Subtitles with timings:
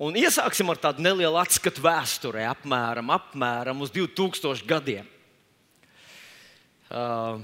[0.00, 5.08] Un iesāksim ar tādu nelielu atskatu vēsturē, apmēram, apmēram uz 2000 gadiem.
[6.92, 7.42] Uh,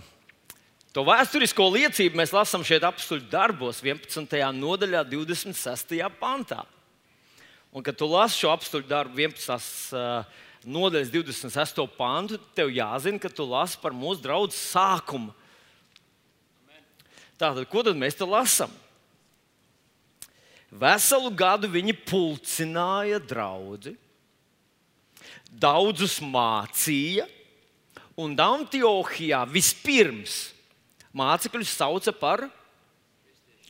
[0.92, 4.40] to vēsturisko liecību mēs lasām šeit apstuļu darbos, 11.
[4.56, 6.00] nodaļā, 26.
[6.20, 6.64] pantā.
[7.72, 9.92] Un, kad tu lasi šo apstuļu darbu, 11.
[9.92, 11.84] Uh, nodaļas 26.
[11.96, 15.32] pantu, tev jāzina, ka tu lasi par mūsu draugu sākumu.
[17.38, 18.72] Tātad, ko tad mēs te lasām?
[20.68, 23.94] Veselu gadu viņi pulcināja draugu,
[25.48, 27.24] daudzus mācīja,
[28.18, 30.50] un Antiohijā vispirms
[31.16, 32.44] mācekļus sauca par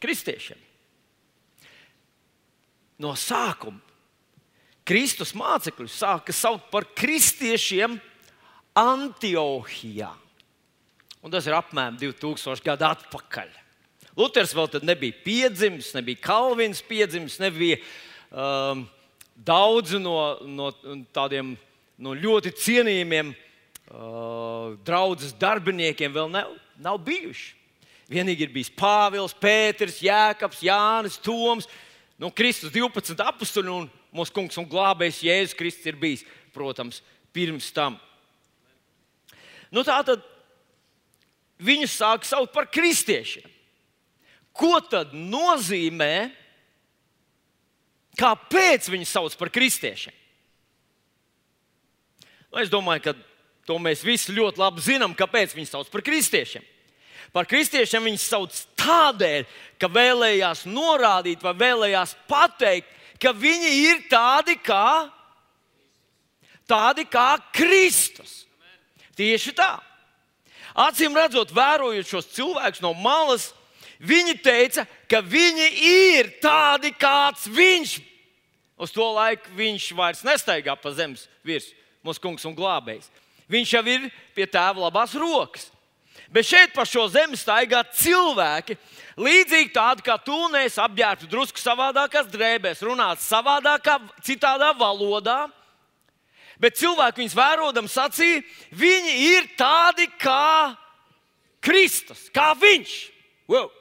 [0.02, 0.58] kristiešiem.
[2.98, 3.78] No sākuma
[4.88, 7.98] Kristus mācekļus sāka saukt par kristiešiem
[8.78, 10.08] Antiohijā.
[11.20, 13.50] Un tas ir apmēram 2000 gadu atpakaļ.
[14.18, 17.78] Luters vēl nebija piedzimis, nebija Kalvins piedzimis, nebija
[18.30, 18.82] um,
[19.34, 20.72] daudzi no, no
[21.14, 21.52] tādiem
[21.98, 26.42] no ļoti cienījamiem uh, draugus darbiniekiem vēl ne,
[26.82, 27.54] nav bijuši.
[28.08, 31.68] Vienīgi ir bijis Pāvils, Pēters, Jēkabs, Jānis, Toms,
[32.18, 37.02] no Kristus 12 apstuļi un mūsu kungs un glābējs Jēzus Kristus ir bijis, protams,
[37.36, 37.98] pirms tam.
[39.68, 40.24] Nu, tā tad
[41.60, 43.57] viņus sāk saukt par kristiešiem.
[44.58, 46.30] Ko tad nozīmē,
[48.18, 50.14] kāpēc viņi sauc par kristiešiem?
[52.48, 53.14] Nu, es domāju, ka
[53.68, 56.64] to mēs visi ļoti labi zinām, kāpēc viņi sauc par kristiešiem.
[57.32, 59.44] Par kristiešiem viņi sauc tādēļ,
[59.78, 62.88] ka vēlējās norādīt vai vēlējās pateikt,
[63.20, 65.10] ka viņi ir tādi kā,
[66.68, 68.46] tādi kā Kristus.
[69.18, 69.74] Tieši tā.
[70.78, 73.50] Acīm redzot, vērojot šos cilvēkus no malas,
[73.98, 77.96] Viņi teica, ka viņi ir tādi, kāds viņš.
[78.78, 81.74] Uz to laiku viņš vairs nestaigā pa zemes virsmu,
[82.06, 83.08] mūsu kungs un glābējs.
[83.50, 84.06] Viņš jau ir
[84.36, 85.66] pie tēva labās rokas.
[86.30, 88.76] Bet šeit pa šo zemi staigā cilvēki,
[89.16, 90.18] līdzīgi tādi kā
[90.60, 95.48] es, apģērbti drusku savādākās drēbēs, runāt savādākā, citādā valodā.
[96.60, 98.42] Bet cilvēki viņus vērodam sacīja,
[98.74, 100.76] viņi ir tādi kā
[101.62, 103.10] Kristus, kā Viņš.
[103.48, 103.77] Wow.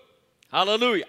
[0.54, 1.08] Halleluja!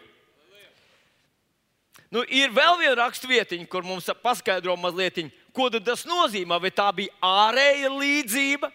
[2.09, 5.21] Nu, ir vēl viena raksturvietiņa, kur mums paskaidro mazliet,
[5.53, 6.56] ko tas nozīmē.
[6.62, 8.71] Vai tā bija ārēja līdzība?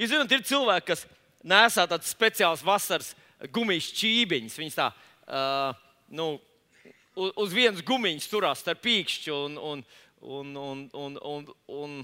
[0.00, 1.04] Jūs zināt, ir cilvēki, kas
[1.44, 3.12] nesā tādas speciālas vasaras
[3.52, 4.56] gumijas čībiņas.
[4.58, 4.88] Viņas tā,
[5.28, 5.76] uh,
[6.16, 6.32] nu,
[7.14, 9.84] uz, uz vienas gumiņas turās starp pīkšķi un, un,
[10.24, 11.96] un, un, un, un, un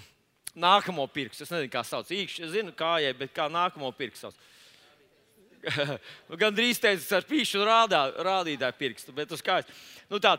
[0.54, 1.48] nākamo pirkstu.
[1.48, 4.47] Es nezinu, kā sauc īkšķi, es zinu, kājai, bet kā nākamo pirkstu sauc.
[6.28, 9.69] Nu, Gan drīz teicu, ar pīšu rādā, rādītāju pirkstu, bet uz kājas.
[10.10, 10.37] Nu, tā,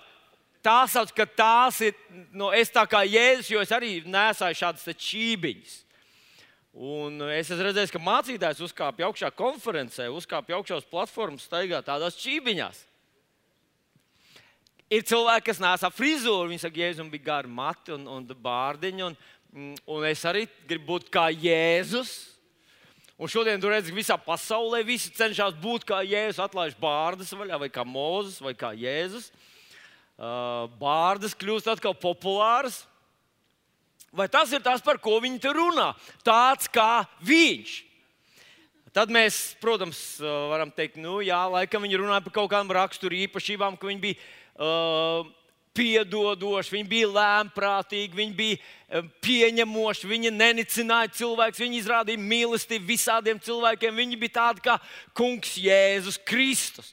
[0.66, 1.96] tā sauc, ka tās ir,
[2.34, 5.80] nu, es tā kā jēzus, jo es arī nesāju šādas čībiņas.
[6.72, 12.16] Un es esmu redzējis, ka mācītājs uzkāpa augšā konferencē, uzkāpa augšā uz platformas, staigā tādās
[12.22, 12.86] čībiņās.
[14.92, 19.06] Ir cilvēki, kas nesa frizūru, viņi saka, Jēzus bija gari mati un, un bārdiņi.
[19.08, 19.16] Un,
[19.88, 22.31] un es arī gribu būt kā Jēzus.
[23.22, 27.60] Un šodien tur redzat, ka visā pasaulē visi cenšas būt kā Jēzus, atlaiž bārdas vaļā,
[27.62, 29.28] vai kā Mozus, vai kā Jēzus.
[30.18, 32.80] Uh, bārdas kļūst atkal populāras.
[34.10, 35.92] Vai tas ir tas, par ko viņi te runā?
[36.26, 37.76] Tāds kā viņš.
[38.98, 43.22] Tad mēs, protams, uh, varam teikt, nu, jā, laikam viņi runāja par kaut kādām rakstura
[43.22, 45.30] īpašībām, ka viņi bija uh,
[45.78, 53.96] piedodoši, viņi bija lēmprātīgi, viņi bija pieņemoši, viņi nenicināja cilvēkus, viņi izrādīja mīlestību visādiem cilvēkiem.
[53.96, 54.78] Viņi bija tādi kā
[55.18, 56.92] Kungs Jēzus Kristus.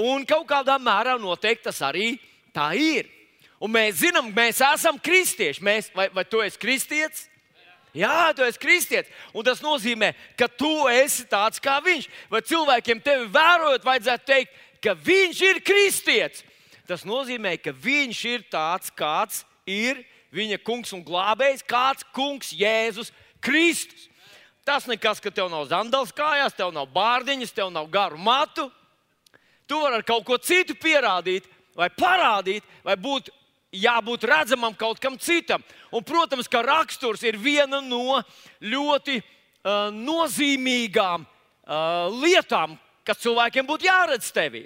[0.00, 2.14] Un kaut kādā mērā noteikti tas arī
[2.54, 3.08] tā ir.
[3.60, 5.62] Un mēs zinām, mēs esam kristieši.
[5.62, 7.26] Mēs, vai, vai tu esi kristietis?
[7.94, 9.10] Jā, tu esi kristietis.
[9.34, 12.06] Un tas nozīmē, ka tu esi tāds kā viņš.
[12.30, 16.46] Vai cilvēkiem tevi vērojot, vajadzētu teikt, ka viņš ir kristietis.
[16.90, 20.00] Tas nozīmē, ka viņš ir tāds, kāds ir
[20.34, 24.08] viņa kungs un glābējs, kāds kungs Jēzus Kristus.
[24.66, 28.66] Tas nekas, ka tev nav zandals kājās, tev nav bārdiņas, tev nav garu matu.
[29.70, 31.46] Tu vari ar kaut ko citu pierādīt,
[31.78, 33.30] vai parādīt, vai būt
[33.70, 35.62] jābūt redzamam kaut kam citam.
[35.94, 38.18] Un, protams, ka raksturs ir viena no
[38.58, 42.74] ļoti uh, nozīmīgām uh, lietām,
[43.06, 44.64] kas cilvēkiem būtu jāredz tevī.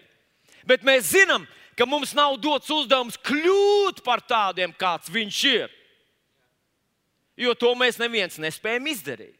[0.64, 5.72] Bet mēs zinām, ka mums nav dots uzdevums kļūt par tādiem, kāds viņš ir.
[7.34, 9.34] Jo to mēs neviens nespējam izdarīt.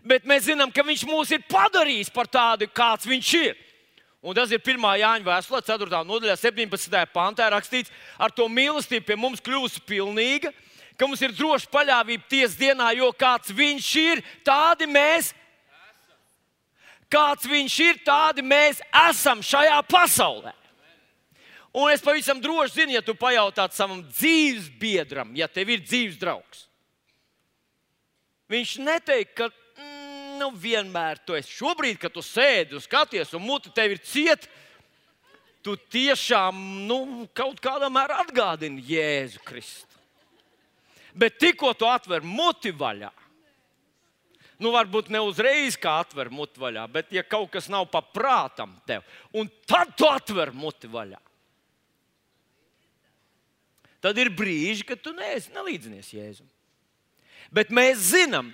[0.00, 3.58] Bet mēs zinām, ka viņš mūs ir padarījis par tādu, kāds viņš ir.
[4.20, 4.80] Un tas ir 1.
[5.00, 6.00] Jāņa vēstulē, 4.
[6.08, 6.96] nodaļā, 17.
[7.12, 10.52] pantā rakstīts, ar to mīlestību pie mums kļūst pilnīga,
[10.96, 15.32] ka mums ir droša paļāvība tiesas dienā, jo kāds viņš ir, tādi mēs
[17.10, 20.54] kāds viņš ir, tādi mēs esam šajā pasaulē.
[21.70, 26.18] Un es pavisam droši zinu, ja tu pajautātu savam dzīves biedram, ja tev ir dzīves
[26.18, 26.64] draugs.
[28.50, 29.46] Viņš neteiks, ka
[30.40, 34.48] nu, vienmēr tu esi šobrīd, kad tu sēdi un skaties, un mute tev ir cieta.
[35.60, 36.56] Tu tiešām
[36.88, 39.98] nu, kaut kādā mērā atgādini Jēzu Kristu.
[41.12, 43.10] Bet tikko tu atver muti vaļā,
[44.60, 49.04] nu, varbūt ne uzreiz kā atver muti vaļā, bet ja kaut kas nav paprātam tev,
[49.32, 51.20] un tad tu atver muti vaļā.
[54.00, 56.48] Tad ir brīži, kad tu neesi nelīdzinies Jēzum.
[57.52, 58.52] Bet mēs zinām,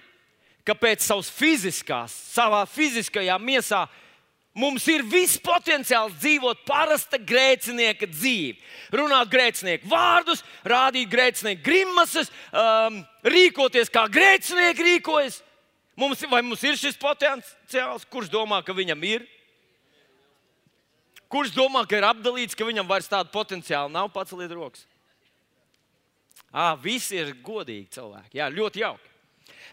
[0.66, 3.84] ka pēc savas fiziskās, savā fiziskajā miesā
[4.56, 8.56] mums ir viss potenciāls dzīvot parasta grēcinieka dzīvi.
[8.96, 15.42] Runāt grēcinieku vārdus, rādīt grēcinieku grimases, um, rīkoties kā grēcinieki rīkojas.
[15.96, 19.24] Mums, vai mums ir šis potenciāls, kurš domā, ka viņam ir?
[21.32, 24.12] Kurš domā, ka ir apdalīts, ka viņam vairs tādu potenciālu nav?
[24.14, 24.84] Paceliet rokas.
[26.52, 28.38] À, visi ir godīgi cilvēki.
[28.38, 29.12] Jā, ļoti jauki.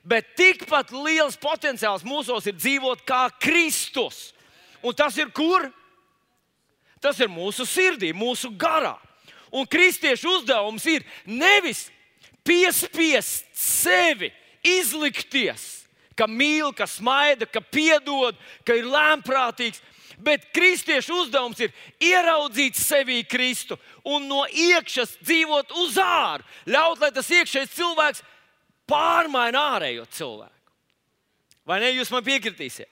[0.03, 4.31] Bet tikpat liels potenciāls mūsos ir dzīvot kā Kristus.
[4.83, 5.69] Un tas ir kur?
[7.03, 8.95] Tas ir mūsu sirdī, mūsu garā.
[9.53, 11.85] Un kristiešu uzdevums ir nevis
[12.43, 14.31] piespiest sevi
[14.63, 15.82] izlikties,
[16.15, 19.81] ka mīl, ka smaida, ka piedod, ka ir lēmprātīgs.
[20.23, 21.71] Bet kristiešu uzdevums ir
[22.03, 26.45] ieraudzīt sevī Kristu un no iekšas dzīvot uz ārā.
[26.69, 28.21] Ļaut, lai tas iekšējais cilvēks
[28.89, 30.53] pārmaina ārējo cilvēku.
[31.65, 31.93] Vai ne?
[31.95, 32.89] Jūs man piekritīsiet.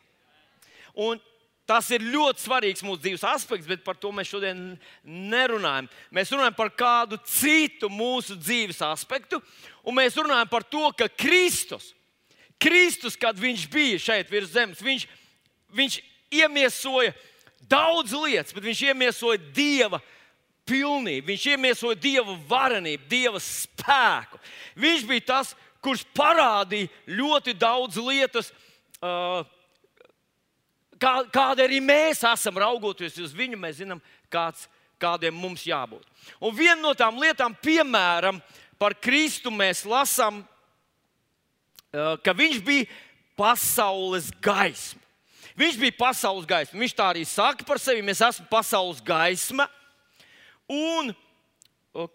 [0.98, 1.20] Un
[1.68, 4.60] tas ir ļoti svarīgs mūsu dzīves aspekts, bet par to mēs šodien
[5.06, 5.88] nerunājam.
[6.12, 9.40] Mēs runājam par kādu citu mūsu dzīves aspektu,
[9.86, 11.94] un mēs runājam par to, ka Kristus,
[12.62, 15.08] Kristus kad viņš bija šeit virs zemes, viņš,
[15.74, 16.00] viņš
[16.42, 17.13] iemiesoja
[17.69, 20.02] daudz lietas, bet viņš iemiesoja Dieva
[20.69, 24.40] pilnību, viņš iemiesoja Dieva varenību, Dieva spēku.
[24.80, 28.52] Viņš bija tas, kurš parādīja ļoti daudz lietas,
[29.02, 29.42] uh,
[31.02, 34.68] kā, kāda arī mēs esam raugoties uz viņu, mēs zinām, kāds,
[35.02, 36.06] kādiem mums jābūt.
[36.40, 38.38] Un viena no tām lietām, piemēram,
[38.78, 40.44] par Kristu mēs lasām,
[41.92, 42.88] ka viņš bija
[43.40, 45.00] pasaules gaisma.
[45.58, 46.80] Viņš bija pasaules gaisma.
[46.80, 49.68] Viņš tā arī saka par sevi: Mēs esam pasaules gaisma.
[50.72, 51.12] Un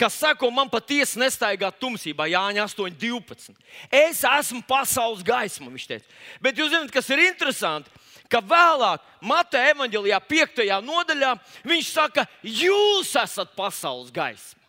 [0.00, 3.52] kas sako, man patiesi nestaigā tumsībā, Jāņa 8,12.
[3.93, 6.19] Es esmu pasaules gaisma, viņš teica.
[6.40, 7.93] Bet jūs zināt, kas ir interesanti?
[8.32, 10.64] Ka vēlāk, Mateja evanģēlijā, 5.
[10.82, 11.34] nodaļā,
[11.69, 14.64] viņš saka, jūs esat pasaules gaisma.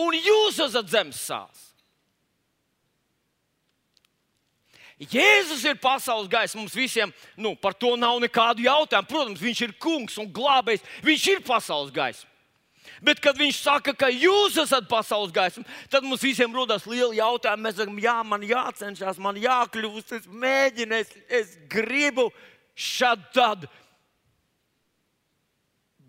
[0.00, 1.73] Un jūs esat zemes sāls.
[5.00, 6.60] Jēzus ir pasaules gaisma.
[6.62, 9.10] Mums visiem nu, par to nav nekādu jautājumu.
[9.10, 10.84] Protams, viņš ir kungs un glābējs.
[11.02, 12.30] Viņš ir pasaules gaisma.
[13.04, 17.66] Bet, kad viņš saka, ka jūs esat pasaules gaisma, tad mums visiem rodas liela jautājuma.
[17.66, 22.28] Mēs sakām, jā, man jācenšas, man jākļūst, es mēģinu, es, es gribu
[22.76, 23.66] šādi tad.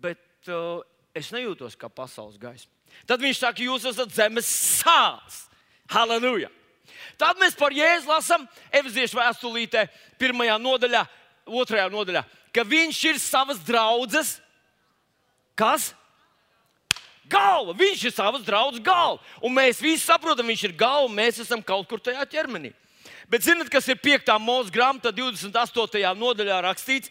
[0.04, 0.84] Bet uh,
[1.16, 2.70] es nejūtos kā pasaules gaisma.
[3.08, 5.42] Tad viņš saka, jūs esat zemes sāls.
[5.90, 6.52] Halleluja!
[7.20, 9.86] Tad mēs par Jēzu lasām Efeziešu vēstulītē,
[10.20, 11.04] pirmajā nodaļā,
[11.46, 14.36] otrajā nodaļā, ka viņš ir savas draudzes.
[15.56, 15.94] Kas?
[17.30, 17.74] galva.
[17.76, 19.20] Viņš ir savas draudzes galva.
[19.42, 22.72] Un mēs visi saprotam, viņš ir galva, mēs esam kaut kur tajā ķermenī.
[23.30, 24.30] Bet zinot, kas ir 5.
[24.42, 26.02] mūža grāmatā, 28.
[26.18, 27.10] nodaļā rakstīts?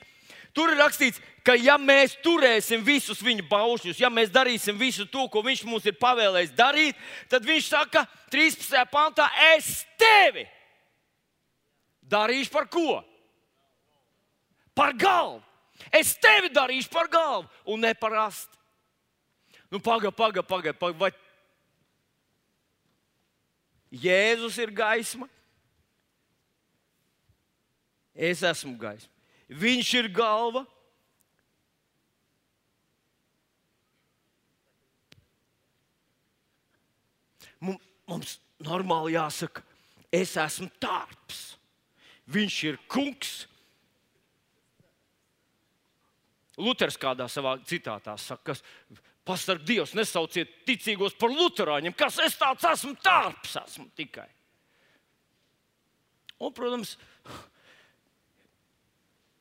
[0.56, 5.28] Tur ir rakstīts, ka ja mēs turēsim visus viņa paušļus, ja mēs darīsim visu to,
[5.30, 8.82] ko viņš mums ir pavēlējis darīt, tad viņš saka, 13.
[8.92, 10.48] pantā, es tevi
[12.10, 13.04] darīšu par ko?
[14.76, 15.42] Par galvu.
[15.94, 18.58] Es tevi darīšu par galvu un ne par astu.
[19.70, 20.80] Nu, pagaidi, pagaidi, pagaidi.
[20.80, 21.12] Paga, vai
[23.96, 25.28] Jēzus ir gaisma?
[28.16, 29.12] Es esmu gaisma.
[29.52, 30.66] Viņš ir galva.
[37.66, 39.64] Mums normāli jāsaka,
[40.14, 41.56] es esmu tārps.
[42.32, 43.34] Viņš ir kungs.
[46.56, 52.66] Luters kādā savā citātā saka, ka Pastāv Dievs, nesauciet ticīgos par luterāņiem, kas es tāds
[52.70, 54.28] esmu, tārps esmu tikai.
[56.38, 56.94] Un, protams,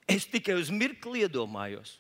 [0.09, 1.99] es tikai uz mirkli iedomājos,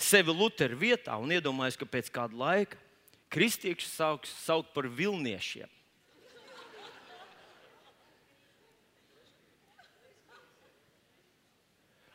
[0.00, 2.81] sevi Lutera vietā un iedomājos, ka pēc kāda laika
[3.32, 5.70] kristieši sauks saukt par vilniešiem.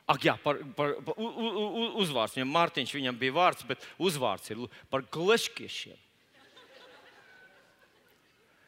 [0.08, 1.18] Ak, jā, par, par, par
[2.00, 2.38] uzvārds.
[2.38, 5.98] Viņam Mārtiņš viņam bija vārds, bet uzvārds ir par kleškiešiem.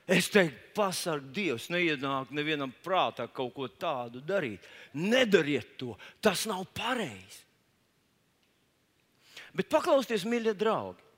[0.10, 4.66] Es teiktu, pasarg Dievs, neienāk nevienam prātā kaut ko tādu darīt.
[4.98, 7.46] Nedariet to, tas nav pareizi.
[9.54, 11.09] Bet paklausieties, mīļie draugi.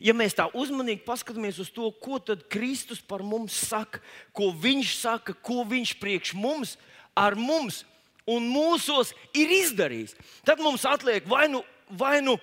[0.00, 4.00] Ja mēs tā uzmanīgi paskatāmies uz to, ko Kristus par mums saka,
[4.32, 6.76] ko Viņš saka, ko Viņš priekš mums,
[7.16, 7.84] ar mums
[8.28, 10.14] un mūsos ir izdarījis,
[10.44, 12.36] tad mums atliek vai nu, vai nu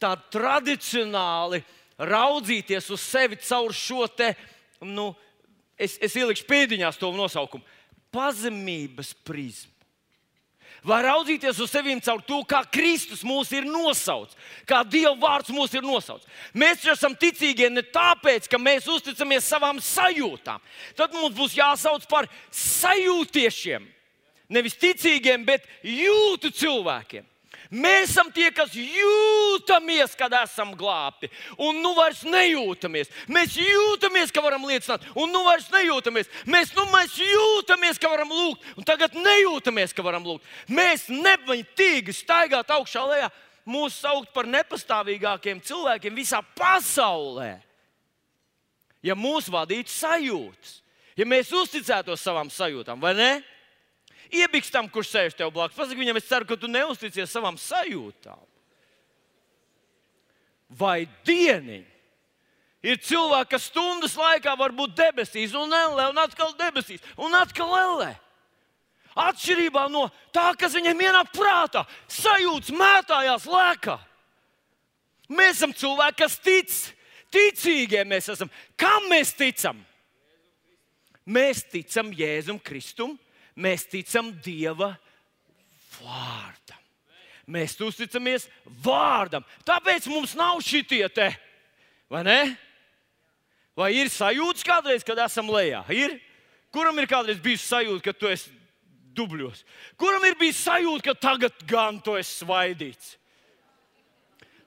[0.00, 1.62] tā tradicionāli
[2.00, 4.32] raudzīties uz sevi caur šo te,
[4.82, 5.12] nu,
[5.78, 7.64] es, es ielikšu pēdiņās to nosaukumu,
[8.10, 9.79] pazemības prizmu.
[10.86, 15.74] Vai raudzīties uz sevi caur to, kā Kristus mūs ir nosaucis, kā Dieva vārds mūs
[15.76, 16.28] ir nosaucis.
[16.56, 20.62] Mēs esam ticīgie ne tāpēc, ka mēs uzticamies savām sajūtām.
[20.96, 23.84] Tad mums būs jāsauc par sajūtiešiem.
[24.50, 27.28] Nevis ticīgiem, bet jūtu cilvēkiem.
[27.70, 33.12] Mēs esam tie, kas jūtamies, kad esam glābti, un nu vairs nejūtamies.
[33.30, 36.26] Mēs jūtamies, ka varam liecināt, un nu vairs nejūtamies.
[36.50, 40.48] Mēs, nu, mēs jūtamies, ka varam lūgt, un tagad nejūtamies, ka varam lūgt.
[40.66, 43.30] Mēs nevainīgi staigāt augšā lejā,
[43.70, 47.52] mūs saukt par nepastāvīgākiem cilvēkiem visā pasaulē.
[49.06, 50.80] Ja mūs vadītu sajūtas,
[51.14, 53.32] ja mēs uzticētos savām sajūtām, vai ne?
[54.30, 55.76] Iebiks tam, kurš sēž tev blakus.
[55.76, 58.42] Pasaki viņam, es ceru, ka tu neusticies savām sajūtām.
[60.70, 61.86] Vai dieniņ?
[62.80, 67.74] Ir cilvēki, kas stundas laikā var būt debesīs, un ellē, un atkal debesīs, un atkal
[67.76, 68.14] ellē.
[69.18, 73.98] Atšķirībā no tā, kas viņam ienāk prātā, sajūtas mētājās lēkā.
[75.30, 76.76] Mēs esam cilvēki, kas tic,
[77.34, 78.50] ticīgie mēs esam.
[78.78, 79.82] Kam mēs ticam?
[81.30, 83.18] Mēs ticam Jēzum Kristum,
[83.60, 84.94] mēs ticam Dieva
[85.98, 86.78] vārdam.
[87.50, 88.46] Mēs uzticamies
[88.84, 89.44] vārdam.
[89.66, 91.30] Tāpēc mums nav šitie te,
[92.10, 92.40] vai ne?
[93.78, 95.82] Vai ir sajūta kādreiz, kad esam lejā?
[95.94, 96.18] Ir?
[96.74, 98.52] Kuram ir kādreiz bijusi sajūta, ka tu esi
[99.16, 99.64] dubļos?
[99.98, 103.16] Kuram ir bijis sajūta, ka tagad gan tu esi svaidīts?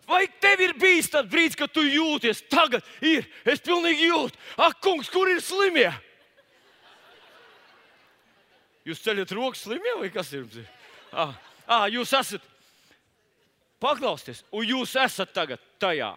[0.07, 4.81] Vai tev ir bijis tāds brīdis, kad tu jūties, tagad ir, es pilnīgi jūtu, ak,
[4.83, 5.87] kungs, kur ir slimie?
[8.83, 10.47] Jūs ceļat rokas slimiem vai kas ir?
[11.11, 11.35] Ah,
[11.67, 12.43] ah, jūs esat.
[13.83, 16.13] Paklausieties, un jūs esat tagad tajā.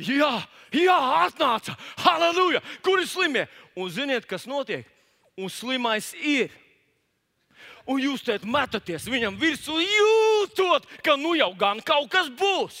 [0.00, 0.32] Jā,
[0.72, 1.74] jā, atnāca!
[2.00, 2.62] Halleluja!
[2.84, 3.44] Kur ir slimie?
[3.76, 4.88] Un ziniet, kas notiek?
[5.36, 6.52] Un slimais ir.
[7.88, 12.80] Un jūs te metaties viņam virsū, jūtot, ka nu jau gan kaut kas būs.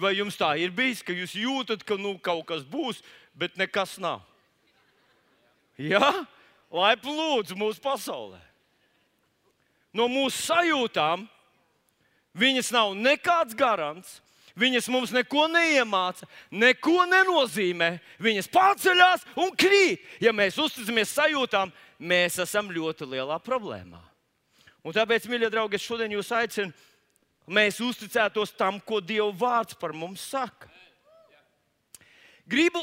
[0.00, 3.00] Vai jums tā ir bijis, ka jūs jūtat, ka nu kaut kas būs,
[3.32, 4.20] bet nekas nav?
[5.80, 6.26] Jā,
[6.72, 8.40] lai plūdz mūsu pasaulē.
[9.94, 11.26] No mūsu sajūtām
[12.38, 14.18] viņas nav nekāds garants.
[14.58, 17.92] Viņas mums neko neiemāca, neko nenozīmē.
[18.18, 20.02] Viņas pārceļās un krīt.
[20.18, 21.70] Ja mēs uzticamies sajūtām,
[22.02, 24.00] mēs esam ļoti lielā problēmā.
[24.82, 26.74] Un tāpēc, mīļie draugi, es šodien jūs aicinu,
[27.46, 30.70] mēs uzticētos tam, ko Dieva vārds par mums saka.
[32.48, 32.82] Gribu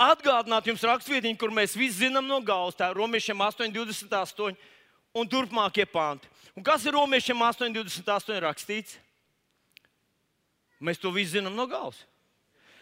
[0.00, 4.56] atgādināt jums rakstvietiņu, kur mēs visi zinām no galvas, tā ir Romiešiem 8,28
[5.20, 6.30] un turpmākie panti.
[6.56, 8.96] Un kas ir Romiešiem 8,28 rakstīts?
[10.80, 12.00] Mēs to visi zinām no galvas.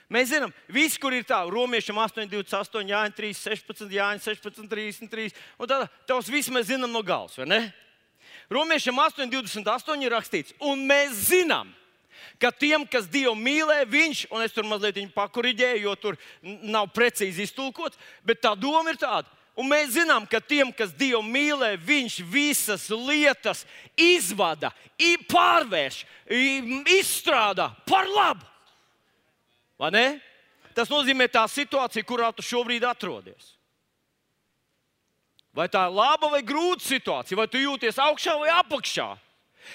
[0.09, 5.35] Mēs zinām, visi, kur ir tā, Romiešiem 8, 28, Jāņa 3, 16, Jāņa 16, 33.
[5.61, 7.61] Un tā, tos visus mēs zinām no galvas, vai ne?
[8.49, 11.88] Romiešiem 8, 28 ir rakstīts, un mēs zinām, ka
[12.51, 17.99] tiem, kas Dievu mīlē, viņš, un es tur mazliet pakuriģēju, jo tur nav precīzi iztulkots,
[18.25, 19.29] bet tā doma ir tāda.
[19.59, 23.65] Un mēs zinām, ka tiem, kas Dievu mīlē, Viņš visas lietas
[23.99, 24.71] izvada,
[25.31, 26.05] pārvērš,
[26.95, 28.47] izstrādā par labu.
[29.79, 30.07] Vai ne?
[30.79, 33.59] Tas nozīmē tā situācija, kurā tu šobrīd atrodies.
[35.59, 39.09] Vai tā ir laba vai grūta situācija, vai tu jūties augšā vai apakšā?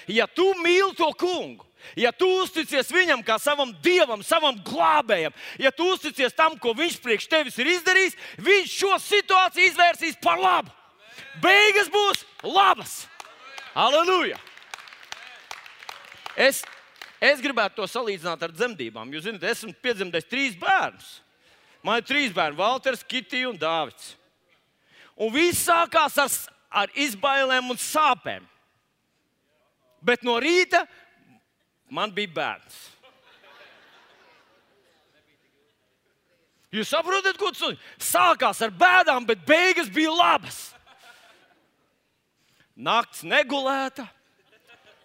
[0.08, 1.68] Ja tu mīli to kungu,
[2.00, 7.00] Ja tu uzticies viņam kā savam dievam, savam glābējam, ja tu uzticies tam, ko viņš
[7.04, 10.74] priekš tevis ir izdarījis, viņš šo situāciju izvērsīs par labu.
[11.42, 13.04] Beigas būs labas.
[13.74, 14.40] Aleluja!
[16.38, 16.63] Es,
[17.22, 19.12] es gribētu to salīdzināt ar dzemdībām.
[19.13, 21.20] Jūs zināt, esmu piedzemdējis trīs bērnus.
[21.86, 24.13] Man ir trīs bērni, Walters, Kitija un Dārvids.
[25.20, 26.32] Un viss sākās ar,
[26.84, 28.46] ar izbailēm un sāpēm.
[30.04, 30.84] Bet no rīta
[31.94, 32.82] man bija bērns.
[36.74, 37.82] Jūs saprotat, ko tas?
[38.02, 40.72] Sākās ar bēdām, bet beigas bija labas.
[42.74, 44.08] Nakts negulēta,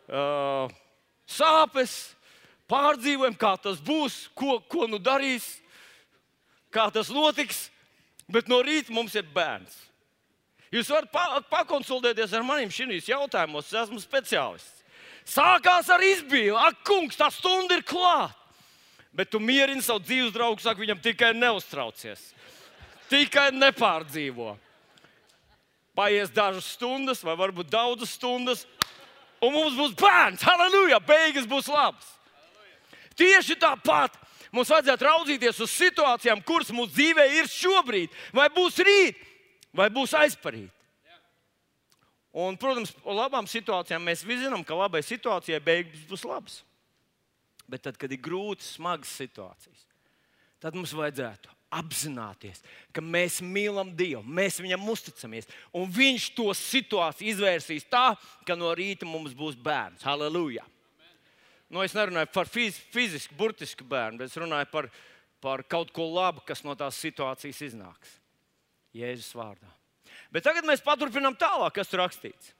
[0.08, 0.70] uh,
[1.28, 1.98] sāpes,
[2.72, 5.58] pārdzīvojam, kā tas būs, ko, ko nu darīs,
[6.72, 7.66] kā tas notiks.
[8.28, 9.76] Bet no rīta mums ir bērns.
[10.72, 14.77] Jūs varat pa pakonsultēties ar maniem šajos jautājumos, es esmu speciālists.
[15.28, 18.32] Sākās ar izbīli, ak, kungs, tā stunda ir klāta.
[19.12, 22.20] Bet tu mierini savu dzīves draugu, saka viņam tikai neuztraucies.
[23.10, 24.54] Tikai nepārdzīvo.
[25.98, 28.62] Paies dažas stundas, vai varbūt daudzas stundas,
[29.42, 30.44] un mums būs bērns.
[30.46, 31.00] Halleluja!
[31.02, 32.14] Beigas būs labas.
[33.18, 34.14] Tieši tāpat
[34.54, 39.18] mums vajadzētu raudzīties uz situācijām, kuras mūsu dzīvē ir šobrīd, vai būs rīt,
[39.74, 40.70] vai būs aizparīt.
[42.38, 46.60] Un, protams, labām situācijām mēs visi zinām, ka labai situācijai beigas būs labas.
[47.68, 49.86] Bet tad, kad ir grūtas, smagas situācijas,
[50.62, 52.62] tad mums vajadzētu apzināties,
[52.94, 58.12] ka mēs mīlam Dievu, mēs viņam uzticamies, un Viņš to situāciju izvērsīs tā,
[58.46, 60.06] ka no rīta mums būs bērns.
[60.06, 60.64] Halleluja!
[61.68, 64.88] Nu, es nerunāju par fiz, fizisku, burtisku bērnu, bet es runāju par,
[65.44, 68.14] par kaut ko labu, kas no tās situācijas iznāks.
[68.96, 69.77] Jēzus vārdā.
[70.32, 72.52] Bet tagad mēs paturpinām tālāk, kas tur rakstīts.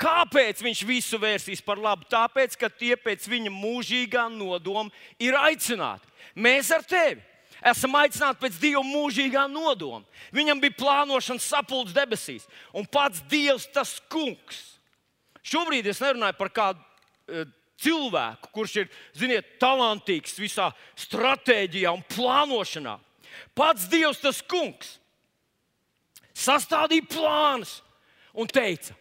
[0.00, 2.06] Kāpēc viņš visu vērsīs par labu?
[2.08, 4.88] Tāpēc, ka tie pēc viņa mūžīgā nodoma
[5.20, 6.08] ir aicināti.
[6.40, 7.20] Mēs ar tevi
[7.60, 10.06] esam aicināti pēc Dieva mūžīgā nodoma.
[10.32, 14.62] Viņam bija plānošanas sapulcs debesīs, un pats Dievs tas kungs.
[15.44, 17.44] Šobrīd es nerunāju par kādu uh,
[17.80, 22.96] cilvēku, kurš ir, ziniet, talantīgs visā stratēģijā un plānošanā.
[23.56, 24.96] Pats Dievs tas kungs
[26.40, 27.80] sastādīja plānus
[28.32, 28.94] un teica,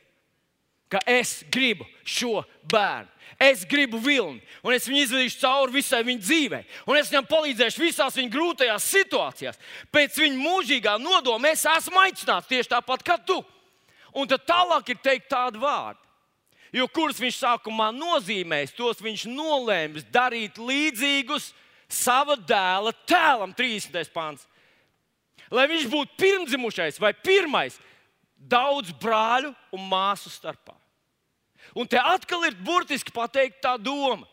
[0.89, 3.09] ka es gribu šo bērnu.
[3.39, 6.63] Es gribu vilni, un es viņu izvedīšu cauri visai viņa dzīvei.
[6.89, 9.59] Un es viņam palīdzēšu visās viņa grūtajās situācijās.
[9.93, 13.37] Pēc viņa mūžīgā nodoma es esmu aicināts tieši tāpat kā tu.
[14.11, 16.01] Un tad tālāk ir teikt tādu vārdu.
[16.75, 21.53] Jo kurus viņš sākumā nozīmēs, tos viņš nolēms darīt līdzīgus
[21.89, 24.11] sava dēla tēlam, 30.
[24.13, 24.43] pāns.
[25.51, 27.79] Lai viņš būtu pirmdzimušais vai pirmais
[28.37, 30.75] daudz brāļu un māsu starpā.
[31.75, 34.25] Un te atkal ir burtiski pateikt tā doma,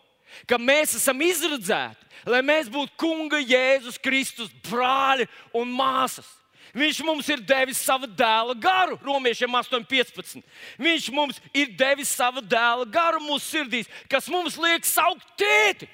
[0.48, 6.28] ka mēs esam izredzēti, lai mēs būtu Kunga Jēzus Kristus brāļi un māsas.
[6.76, 10.42] Viņš mums ir devis savu dēla garu, Romiešiem 8,15.
[10.82, 15.88] Viņš mums ir devis savu dēla garu mūsu sirdīs, kas mums liek saukt tēti.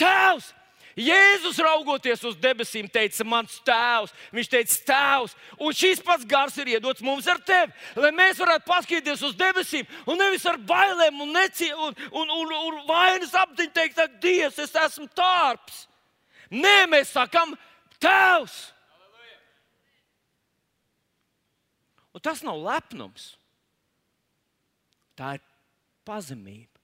[0.00, 0.48] Tēvs,
[1.00, 6.74] Jēzus raugoties uz debesīm, teica, mans tēvs, viņš teica, tēvs, un šis pats gars ir
[6.74, 11.32] iedots mums ar tevi, lai mēs varētu paskatīties uz debesīm un nevis ar bailēm un,
[11.36, 15.86] necie, un, un, un, un vainas apziņu teikt, ak, Dievs, es esmu tārps.
[16.50, 17.54] Nē, mēs sakam,
[18.02, 18.58] tēvs.
[22.10, 23.36] Un tas nav lepnums.
[25.14, 25.44] Tā ir
[26.08, 26.80] pazemība.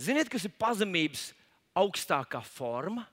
[0.00, 1.28] Ziniet, kas ir pazemības
[1.78, 3.06] augstākā forma?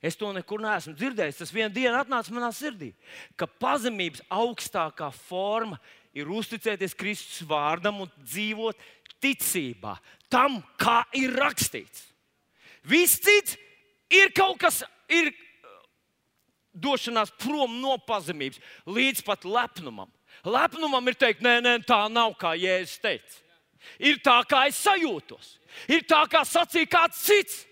[0.00, 1.42] Es to nekur neesmu dzirdējis.
[1.42, 2.94] Tas vienā dienā atnāca manā sirdī,
[3.36, 5.76] ka pazemības augstākā forma
[6.16, 8.78] ir uzticēties Kristus vārdam un dzīvot
[9.20, 9.98] ticībā
[10.32, 12.06] tam, kā ir rakstīts.
[12.88, 13.58] Viss cits
[14.10, 14.80] ir kaut kas,
[15.12, 15.36] ir uh,
[16.72, 20.08] došanās prom no pazemības līdz pat lepnumam.
[20.46, 23.40] Lepnumam ir teikt, nē, nē, tā nav kā Jēzus teica.
[24.00, 25.54] Ir tā, kā es sajūtos,
[25.88, 27.64] ir tā, kā sacīja kāds cits.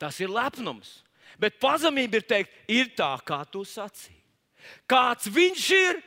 [0.00, 1.00] Tas ir lepnums.
[1.40, 4.18] Bet pazemība ir teikt, ir tā, kā tu sacīji.
[4.88, 6.00] Kāds viņš ir,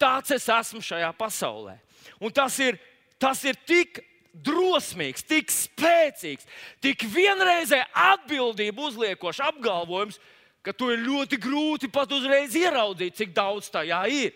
[0.00, 1.78] tāds es esmu šajā pasaulē.
[2.20, 2.76] Un tas ir,
[3.20, 4.02] tas ir tik
[4.34, 6.46] drosmīgs, tik spēcīgs,
[6.82, 10.18] tik vienreizē atbildību uzliekošs apgalvojums,
[10.64, 14.32] ka to ir ļoti grūti pat uzreiz ieraudzīt, cik daudz tajā ir.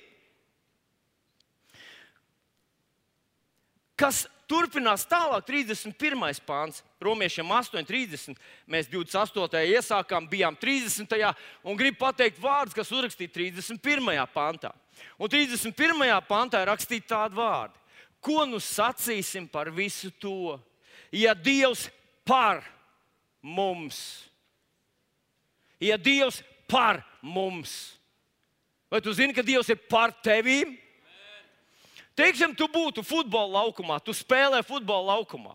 [3.99, 6.41] Kas turpinās tālāk, 31.
[6.47, 8.39] pāns, Romiešiem 8,30.
[8.71, 9.61] Mēs 28.
[9.77, 11.15] iesākām, bijām 30.
[11.63, 14.25] un gribu pateikt vārdus, kas uzrakstīti 31.
[14.35, 14.73] pāntā.
[15.19, 16.09] Un 31.
[16.29, 17.79] pāntā ir rakstīti tādi vārdi:
[18.21, 20.59] Ko nu sacīsim par visu to,
[21.13, 21.87] ja Dievs
[22.27, 22.65] par
[23.43, 24.25] mums?
[25.79, 27.95] Ja Dievs par mums,
[28.91, 30.75] vai tu zini, ka Dievs ir par tevīm?
[32.19, 35.55] Teiksim, tu būtu futbola laukumā, tu spēlē futbola laukumā.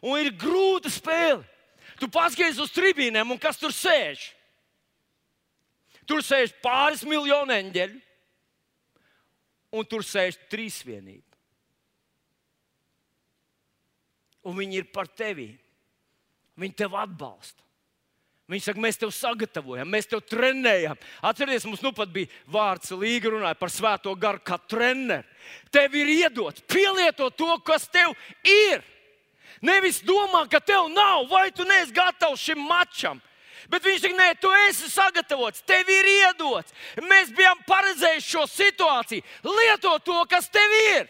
[0.00, 1.44] Un ir grūta spēle.
[1.98, 4.30] Tu paskaties uz tribīnēm, un kas tur sēž?
[6.08, 7.98] Tur sēž pāris miljonu eņģeļu,
[9.76, 11.28] un tur sēž trīsvienība.
[14.48, 15.52] un viņi ir par tevi.
[16.58, 17.62] Viņi tev atbalsta.
[18.48, 20.96] Viņi saka, mēs tev sagatavojam, mēs tev trenējam.
[21.20, 25.26] Atcerieties, mums nu pat bija vārds Līga runāja par svēto garu kā treneru.
[25.72, 28.14] Tev ir iedots, pielieto to, kas tev
[28.48, 28.80] ir.
[29.60, 33.20] Nevis domā, ka tev nav, vai tu neesi gatavs šim mačam.
[33.68, 36.72] Bet viņš saka, nē, tu esi sagatavots, tev ir iedots.
[37.04, 39.26] Mēs bijām paredzējuši šo situāciju.
[39.44, 41.08] Lieto to, kas tev ir.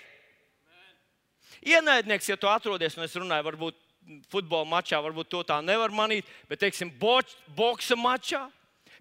[1.69, 3.79] Ienaidnieks, ja tu atrodies, un es runāju, varbūt
[4.33, 8.47] futbola mačā, varbūt to tā nevar manīt, bet, teiksim, boč, boksa mačā,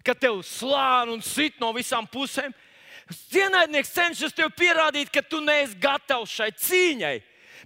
[0.04, 2.54] kad tev slāņi un sit no visām pusēm.
[3.32, 7.16] Ienaidnieks cenšas tev pierādīt, ka tu neesi gatavs šai cīņai.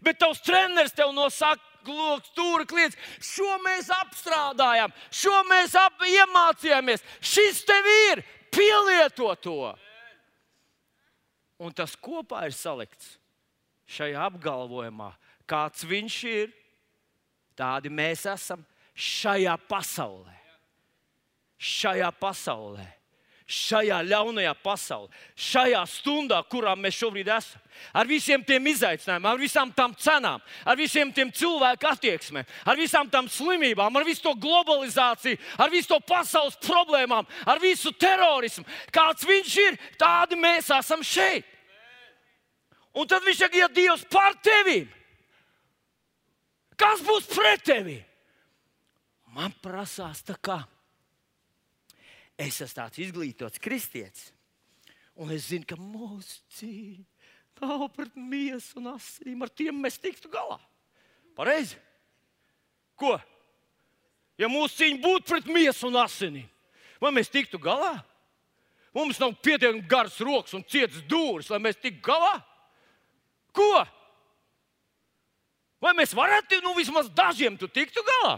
[0.02, 2.96] Bet tavs treneris tev nosaka, loks, stūra kliedz.
[3.22, 7.02] Šo mēs apstrādājām, šo mēs ap iemācījāmies.
[7.20, 8.22] Šis tev ir,
[8.54, 9.72] pielieto to.
[11.62, 13.16] Un tas kopā ir salikts
[13.92, 15.12] šajā apgalvojumā,
[15.46, 16.50] kāds viņš ir,
[17.62, 20.34] tādi mēs esam šajā pasaulē.
[21.62, 22.88] Šajā pasaulē
[23.52, 27.60] šajā ļaunajā pasaulē, šajā stundā, kurā mēs šobrīd esam.
[27.96, 33.08] Ar visiem tiem izaicinājumiem, ar visām tām cenām, ar visiem tiem cilvēku attieksmēm, ar visām
[33.10, 38.64] tām slimībām, ar visu to globalizāciju, ar visu to pasaules problēmām, ar visu terorismu.
[38.94, 41.48] Kāds viņš ir, tādi mēs esam šeit.
[42.92, 44.84] Un tad viņš saka, ja Dievs par tevi,
[46.82, 47.98] kas būs pret tevi?
[49.32, 50.60] Man prasās tā kā
[52.42, 54.30] es esmu tāds izglītots kristietis.
[55.20, 57.04] Un es zinu, ka mūsu cīņa
[57.62, 59.44] nav pret miesu un asinīm.
[59.44, 60.56] Ar tiem mēs tiktu galā.
[61.36, 61.76] Pareizi?
[62.98, 63.14] Ko?
[64.40, 66.48] Ja mūsu cīņa būtu pret miesu un asinīm,
[67.02, 68.00] vai mēs tiktu galā?
[68.92, 72.34] Mums nav pietiekami garas rokas un cietas dūris, lai mēs tiktu galā.
[73.56, 73.70] Ko?
[75.82, 78.36] Vai mēs varētu, nu, vismaz dažiem tu tiktu galā?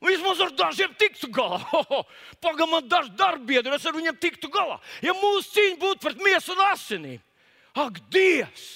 [0.00, 1.60] Vismaz ar dažiem tiktu galā.
[2.44, 4.78] Pagaidām, man daži darbiedri, es ar viņiem tiktu galā.
[5.04, 7.20] Ja mūsu cīņa būtu pret miesu un asinīm,
[7.76, 8.68] ak, Dievs!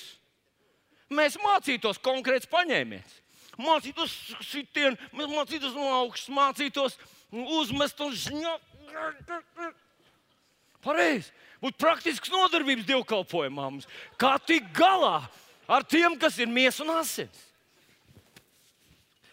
[1.15, 3.21] Mēs mācītos konkrēts paņēmiens.
[3.61, 6.99] Mācītos sitienu, mēs mācītos no augšas, mācītos
[7.33, 8.71] uzmest un žņot.
[10.85, 11.33] Pareizi.
[11.63, 13.89] Būtu praktisks nodarbības dievkalpojumā mums.
[14.21, 15.23] Kā tikt galā
[15.71, 17.54] ar tiem, kas ir miesa un asins?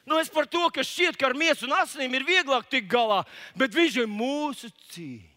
[0.06, 3.22] Nu, es par to, ka šķiet, ka ar miesu un asinīm ir vieglāk tikt galā,
[3.58, 5.28] bet viņš ir mūsu cīņa.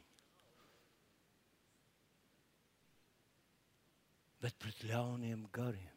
[4.45, 5.93] Bet pret ļauniem gariem,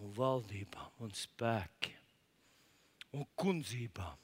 [0.00, 2.00] un valdībām, un spēkiem
[3.14, 4.18] un kundzībām.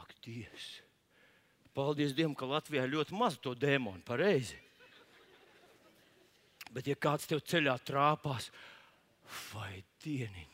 [0.00, 0.68] Ak, Dievs!
[1.76, 4.56] Paldies Dievam, ka Latvijā ļoti maz to dēmonu, pareizi.
[6.72, 8.75] Bet, ja kāds tev ceļā trāpās, tad
[9.52, 10.52] vai dieniņ.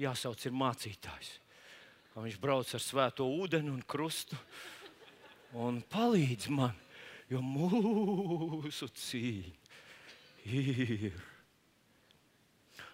[0.00, 1.30] Jāsauc ir mācītājs.
[2.20, 4.36] Viņš brauc ar svēto ūdeni un krustu
[5.56, 6.74] un palīdz man,
[7.30, 9.60] jo mūsu cīņa
[10.50, 11.16] ir.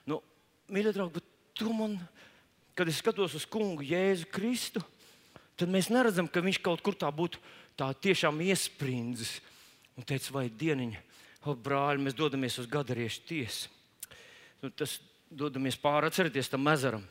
[0.07, 0.21] Nu,
[0.71, 1.23] Mīļie draugi,
[1.57, 1.97] tu man,
[2.79, 4.83] kad es skatos uz kungu Jēzu Kristu,
[5.59, 7.41] tad mēs neredzam, ka viņš kaut kur tā būtu
[7.79, 9.39] tā tiešām iesprindzis
[9.97, 11.03] un teica, vai dieniņa,
[11.49, 13.76] o brāļi, mēs dodamies uz gadariešu tiesu
[14.63, 14.99] nu, tas
[15.31, 17.05] dodamies pāri, atcerieties tam ezeram.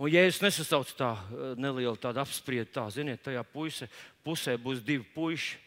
[0.00, 3.90] Un, ja es nesasaucu tā eh, nelielu tādu apspriedu, tā, ziniet, tajā puise,
[4.24, 5.58] pusē būs divi puiši.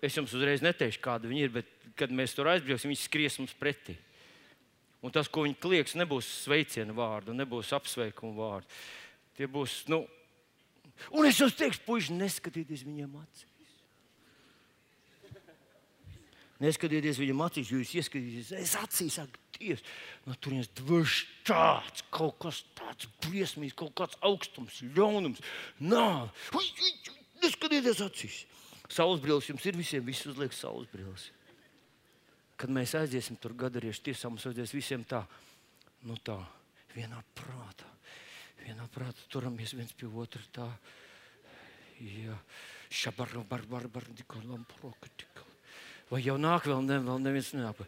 [0.00, 3.52] Es jums uzreiz neteikšu, kāda viņi ir, bet, kad mēs tur aizbrauksim, viņi skries mums
[3.58, 3.98] pretī.
[5.04, 8.78] Un tas, ko viņi kliedz, nebūs sveicienu vārdu, nebūs apsveikumu vārdu.
[9.36, 10.00] Tie būs, nu,
[11.12, 13.55] un es jums teikšu, puiši, neskatieties viņiem acīs.
[16.62, 19.82] Neskatieties viņam acīs, jūs ieskatieties, es acīs saku, Dievs,
[20.26, 25.40] no turienes dvērs tāds, kaut kas tāds briesmīgs, kaut kāds augstums, ļaunums,
[25.80, 26.28] nāve.
[27.42, 28.42] Neskatieties acīs.
[28.92, 31.30] Saules brilles jums ir visiem, visi uzliek saules brilles.
[32.56, 35.22] Kad mēs aiziesim tur gadariešu tiesā, mums vajadzēs visiem tā,
[36.08, 36.38] nu tā,
[36.94, 37.90] vienā prātā.
[38.62, 40.70] Vienā prātā turamies viens pie otra tā.
[42.00, 42.36] Jā,
[42.92, 45.55] šabarra, barbar, barbar, dikolam, prokatika.
[46.10, 47.80] Vai jau nāk, vēl, ne, vēl neviens nenāk.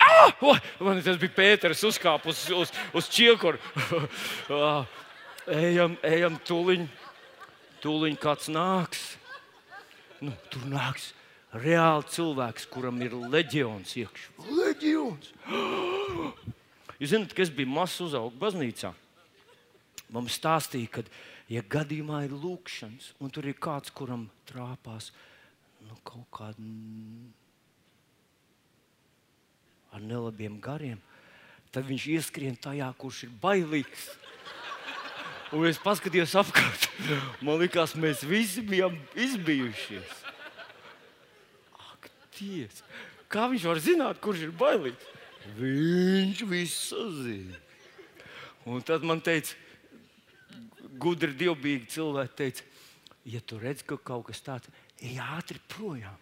[0.00, 0.34] Ah!
[0.40, 3.60] Oh, man tas bija Pēters, uzkāpa uz, uz, uz čiekuru.
[4.50, 4.84] Ah,
[5.48, 6.84] ejam, ejam, tūliņ,
[7.80, 9.04] tūliņ kāds nāks.
[10.20, 11.12] Nu, tur nāks
[11.56, 14.34] reāli cilvēks, kuram ir leģions iekšā.
[14.50, 15.32] Leģions!
[17.00, 18.92] Jūs zināt, kas bija mazs uzaugs baznīcā?
[20.12, 21.04] Mums stāstīja, ka
[21.50, 25.10] ja gadījumā ir lūkšanas, un tur ir kāds, kuram trāpās
[25.86, 26.64] nu, kaut kāda
[29.90, 31.00] ar nelabiem gariem,
[31.74, 34.10] tad viņš ieskrien tajā, kurš ir bailīgs.
[35.50, 36.86] Un es paskatījos apkārt.
[37.42, 40.12] Man liekas, mēs visi bijām izbijušies.
[41.90, 42.84] Ak, Dievs!
[43.30, 45.10] Kā viņš var zināt, kurš ir bailīgs?
[45.58, 47.58] Viņš visu zina.
[48.70, 49.56] Un tad man teica,
[51.00, 52.66] gudri, dievbijīgi cilvēki teica,
[53.28, 56.16] ja tu redz, ka kaut kas tāds ej ātri projām.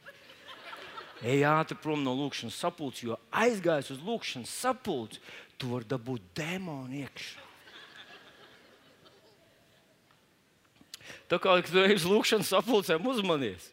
[1.18, 5.22] Ej ātri prom no lūkšanas sapulces, jo aizgājis uz lūkšanas sapulci,
[5.58, 7.46] tu vari dabūt dēmonu iekšā.
[11.28, 13.72] Tā kā tu ej uz lūkšanas sapulcēm, uzmanies.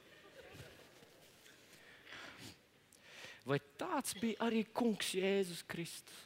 [3.45, 6.23] Vai tāds bija arī Kungs Jēzus Kristus?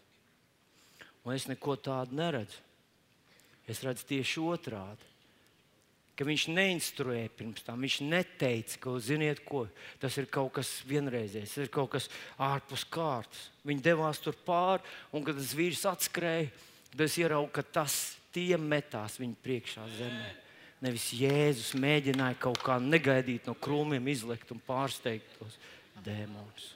[1.27, 2.68] Un es neko tādu neredzu.
[3.69, 5.08] Es redzu tieši otrādi.
[6.19, 7.79] Ka viņš neinstruēja pirms tam.
[7.86, 9.63] Viņš neteica, ka, ziniet, ko,
[10.01, 13.45] tas ir kaut kas vienreizējs, tas ir kaut kas ārpus kārtas.
[13.63, 14.84] Viņi devās tur pāri,
[15.15, 16.49] un kad tas vīrs atskrēja,
[16.91, 17.95] tad es ieraugu, ka tas
[18.36, 20.34] tie metās viņa priekšā zemē.
[20.84, 25.55] Nevis Jēzus mēģināja kaut kā negaidīt no krūmiem, izlekt un pārsteigt tos
[26.03, 26.73] dēmonus.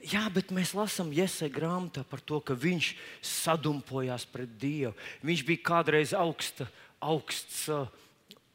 [0.00, 4.94] Jā, bet mēs lasām Iesai grāmatā par to, ka viņš sadumpojās pret Dievu.
[5.20, 6.64] Viņš bija kādreiz augsta,
[7.04, 7.84] augsts uh,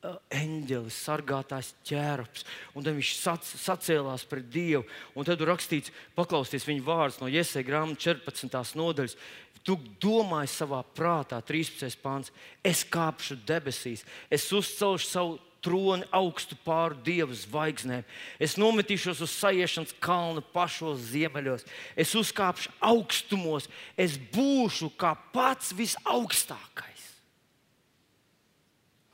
[0.01, 4.87] uh, eņģelis, sargātājs ķērps, un tad viņš sac, sacēlās pret Dievu.
[5.13, 8.81] Un tad ir rakstīts, paklausieties viņa vārdus no Iesai grāmatas 14.
[8.81, 9.17] nodaļas.
[9.65, 11.93] Tu domāji savā prātā, 13.
[12.01, 12.33] pāns,
[12.65, 18.05] es kāpšu debesīs, es uzcelšu savu troni augstu pāri dievu zvaigznēm.
[18.37, 21.65] Es nometīšos uz sajiešanas kalnu pašos ziemeļos.
[21.97, 27.09] Es uzkāpšu augstumos, es būšu kā pats visaugstākais.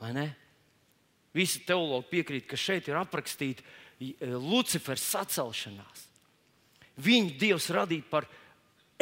[0.02, 0.28] Vai ne?
[1.32, 6.08] Visi teologi piekrīt, ka šeit ir aprakstīta e, Lucifera sacelšanās.
[7.00, 8.26] Viņu Dievs radīja par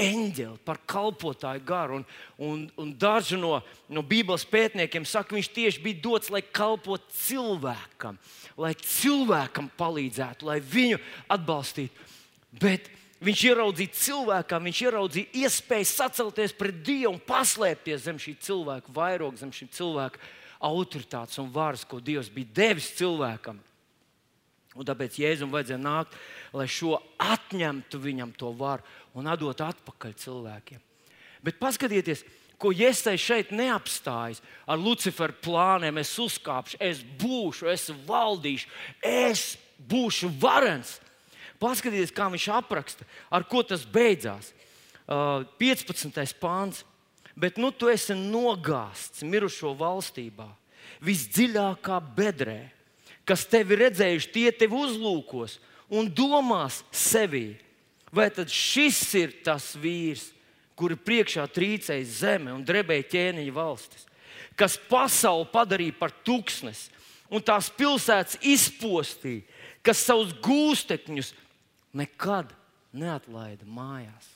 [0.01, 2.01] eņģeli, par kalpotāju garu.
[2.01, 2.07] Un,
[2.47, 3.59] un, un daži no,
[3.89, 8.19] no Bībeles pētniekiem saka, ka viņš tieši bija dots, lai kalpotu cilvēkam,
[8.61, 10.99] lai cilvēkam palīdzētu, lai viņu
[11.37, 12.09] atbalstītu.
[12.61, 12.91] Bet
[13.23, 19.41] viņš ieraudzīja cilvēkam, viņš ieraudzīja iespēju sacelties pret Dievu un paslēpties zem šī cilvēka vairoga,
[19.41, 20.23] zem šī cilvēka
[20.61, 23.61] autoritātes un varas, ko Dievs bija devis cilvēkam.
[24.78, 26.14] Un tāpēc Jēzum vajadzēja nākt,
[26.54, 28.87] lai šo atņemtu viņam to varu
[29.18, 30.83] un atdot atpakaļ cilvēkiem.
[31.42, 32.22] Bet paskatieties,
[32.61, 35.98] ko Jēzus šeit neapstājas ar Luciferu plāniem.
[36.02, 38.68] Es uzkāpšu, es būšu, es valdīšu,
[39.02, 39.54] es
[39.90, 40.98] būšu varens.
[41.61, 44.52] Paskatieties, kā viņš apraksta, ar ko tas beidzās.
[45.11, 46.14] Uh, 15.
[46.40, 46.85] pāns.
[47.40, 50.44] Bet nu tu esi nogāzts mirušo valstībā,
[51.00, 52.59] visdziļākā bedrē,
[53.28, 55.59] kas tevi redzējuši, tie tevi uzlūkos
[55.94, 57.59] un domās sevi
[58.11, 60.33] Vai tad šis ir tas vīrs,
[60.74, 64.06] kuri priekšā trīcēja zeme un drebēja ķēniņa valstis,
[64.59, 66.90] kas pasauli padarīja par tūkstnesi
[67.30, 69.44] un tās pilsētas izpostīja,
[69.87, 71.30] kas savus gūstekņus
[71.94, 72.50] nekad
[72.90, 74.26] neatlaida mājās?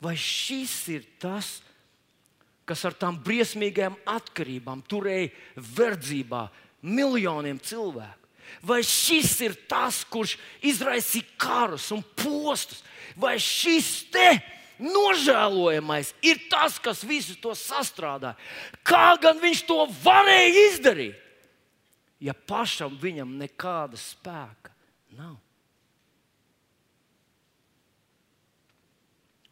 [0.00, 1.69] Vai šis ir tas, kas
[2.86, 6.46] ar tām briesmīgām atkarībām turēja verdzībā
[6.82, 8.16] miljoniem cilvēku?
[8.66, 10.34] Vai šis ir tas, kurš
[10.66, 12.82] izraisīja karus un postus,
[13.14, 14.26] vai šis te
[14.80, 18.34] nožēlojamais ir tas, kas visu to sastrādāja?
[18.82, 21.20] Kā gan viņš to varēja izdarīt,
[22.20, 24.74] ja pašam viņam nekāda spēka
[25.16, 25.38] nav?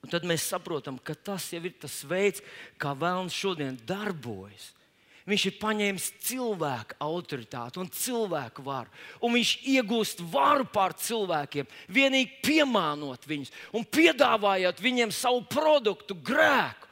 [0.08, 2.40] Un tad mēs saprotam, ka tas jau ir tas veids,
[2.80, 4.70] kā vēlams šodien darbojas.
[5.28, 8.88] Viņš ir paņēmis cilvēku autoritāti un cilvēku varu.
[9.20, 16.87] Un viņš iegūst varu pār cilvēkiem, vienīgi piemānot viņus un piedāvājot viņiem savu produktu, grēku.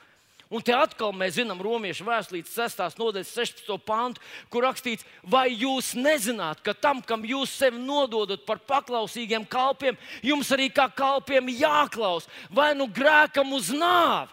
[0.46, 3.00] Un te atkal mēs zinām, Romas vēstures 6.
[3.00, 3.72] nodaļas 16.
[3.82, 9.98] pantu, kur rakstīts, vai jūs nezināt, ka tam, kam jūs sevi nododat par paklausīgiem kalpiem,
[10.22, 14.30] jums arī kā kalpiem jāklaus, vai nu grēkam uz nāvi?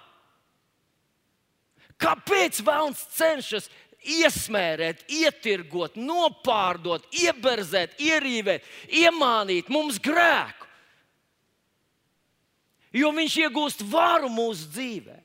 [2.03, 3.71] Kāpēc Vēlns cenšas
[4.03, 8.65] iesmērēt, ietirgot, nopārdot, ieberzēt, ierīvēt,
[9.01, 10.69] iemānīt mums grēku.
[12.93, 15.22] Jo viņš iegūst varu mūsu dzīvē.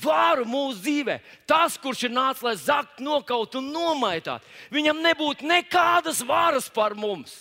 [0.00, 1.18] Vāru mūsu dzīvē.
[1.48, 7.34] Tas, kurš ir nācis, lai zakt, nokaut un nomaitātu, viņam nebūtu nekādas varas par mums.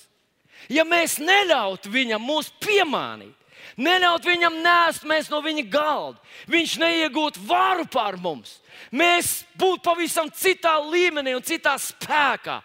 [0.69, 3.33] Ja mēs neļautu viņam mūs piemānīt,
[3.79, 6.19] Neļaut viņam nēst mēs no viņa galda.
[6.51, 8.57] Viņš neiegūtu varu pār mums.
[8.91, 12.59] Mēs būtu pavisam citā līmenī un citā spēkā.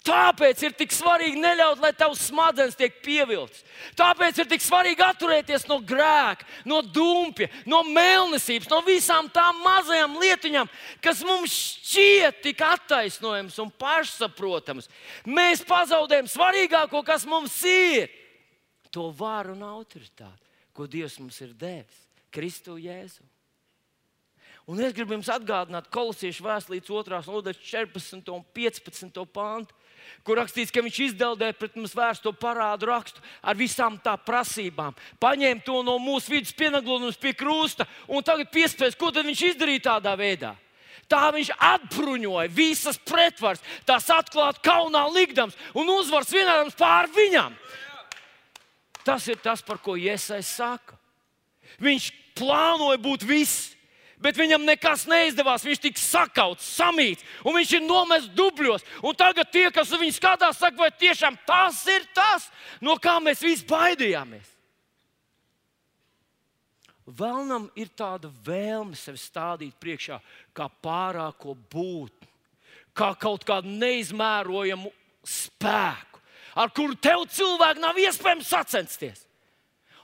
[0.00, 3.60] Tāpēc ir tik svarīgi neļaut, lai tavs smadzenes tiek pievilktas.
[3.98, 10.16] Tāpēc ir tik svarīgi atturēties no grēka, no dumpja, no mēlnesības, no visām tām mazajām
[10.22, 10.70] lietiņām,
[11.04, 14.88] kas mums šķiet tik attaisnojamas un pašsaprotamas.
[15.28, 18.08] Mēs pazaudējam svarīgāko, kas mums ir-
[18.94, 23.20] to varu un autoritāti, ko Dievs mums ir devis Kristu Jēzu.
[24.66, 27.26] Un es gribu jums atgādināt, kolosiešu vēstulītes 2.
[27.26, 28.32] nodaļas 14.
[28.32, 29.26] un 15.
[29.26, 29.74] pāntu
[30.24, 34.96] kur rakstīts, ka viņš izdeldē pret mums vērsto parādu rakstu ar visām tā prasībām.
[35.22, 39.86] Paņēma to no mūsu vidus, pieneglūnus pie krusta un tagad piespēs, ko tad viņš izdarīja
[39.90, 40.54] tādā veidā.
[41.10, 47.56] Tā viņš atbruņoja visas pretvaras, tās atklāti kaunā likdams un uzvaras vienādams pār viņam.
[49.02, 50.94] Tas ir tas, par ko Iesai saka.
[51.80, 53.72] Viņš plānoja būt viss
[54.22, 55.64] bet viņam nekas neizdevās.
[55.66, 58.86] Viņš tika sakauts, samīts, un viņš ir nomests dubļos.
[59.02, 62.48] Un tagad tie, kas viņu skatās, saka, vai tiešām tas ir tas,
[62.84, 64.56] no kā mēs visi baidījāmies.
[67.10, 70.20] Vēlnam ir tāda vēlme sevi stādīt priekšā
[70.54, 72.28] kā pārāko būtni,
[72.94, 74.92] kā kaut kādu neizmērojamu
[75.26, 76.20] spēku,
[76.54, 79.24] ar kuru tev cilvēku nav iespējams sacensties.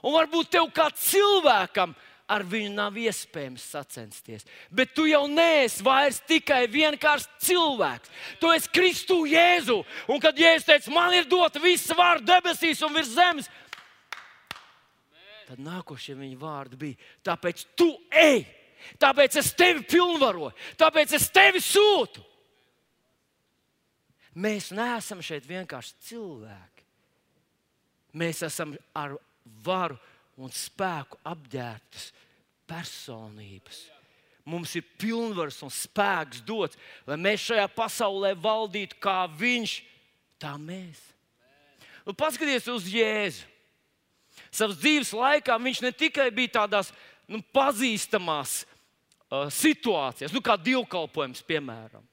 [0.03, 1.95] Un varbūt tev kā cilvēkam
[2.27, 4.45] ar viņu nav iespējams sacensties.
[4.69, 8.11] Bet tu jau neesi vairs tikai vienkārši cilvēks.
[8.41, 9.79] Tu esi Kristu Jēzu.
[10.11, 13.49] Un kad Jēzus teica, man ir dota visa vārda debesīs un virs zemes,
[15.47, 18.43] tad nākošie viņa vārdi bija: Tāpēc tu ej,
[18.99, 22.25] tāpēc es tevi pilnvaroju, tāpēc es tevi sūtu.
[24.37, 26.83] Mēs neesam šeit vienkārši cilvēki.
[28.17, 29.15] Mēs esam ar
[29.65, 29.97] varu
[30.37, 32.11] un spēku apģērbtas
[32.69, 33.85] personības.
[34.47, 39.81] Mums ir pilnvars un spēks dots, lai mēs šajā pasaulē valdītu kā Viņš,
[40.39, 41.01] tā mēs.
[42.07, 43.43] Nu, paskatieties uz Jēzu.
[44.53, 46.93] Savas dzīves laikā viņš ne tikai bija tādās
[47.27, 52.05] nu, pazīstamās uh, situācijās, nu, kā dievkalpojums, piemēram.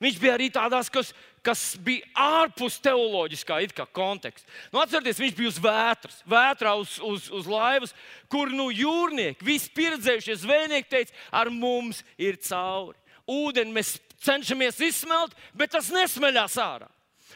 [0.00, 1.12] Viņš bija arī tādās, kas,
[1.46, 4.48] kas bija ārpus teoloģiskā konteksta.
[4.72, 7.94] Nu, atcerieties, viņš bija uz vētras, vētrā uz, uz, uz laivas,
[8.32, 12.98] kur nu, jūrnieki, visi pieredzējušie zvejnieki teica, ar mums ir cauri.
[13.30, 16.90] Ūdeni mēs cenšamies izsmelt, bet tas nesmeļās ārā.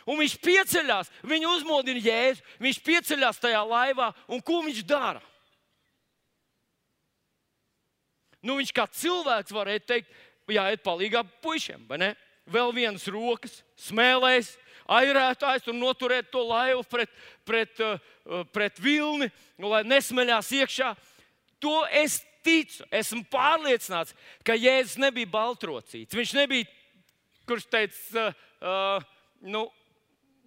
[0.08, 5.22] Un viņš pieceļās, viņu uzmodina jēzu, viņš pieceļās tajā laivā, un ko viņš dara?
[8.40, 10.18] Nu, viņš kā cilvēks varētu teikt,
[10.50, 12.10] jāiet palīdzīgā puišiem, vai ne?
[12.50, 14.54] Vēl vienas rokas, smēlēs,
[14.90, 17.12] airētājs un noturēt to laivu pret,
[17.46, 19.30] pret, uh, pret vilni,
[19.62, 20.94] lai nesmeļās iekšā.
[21.62, 24.14] To es ticu, esmu pārliecināts,
[24.46, 26.16] ka Jēzus nebija baltrocīts.
[26.16, 26.68] Viņš nebija,
[27.48, 29.08] kurš teica, uh,
[29.44, 29.66] nu,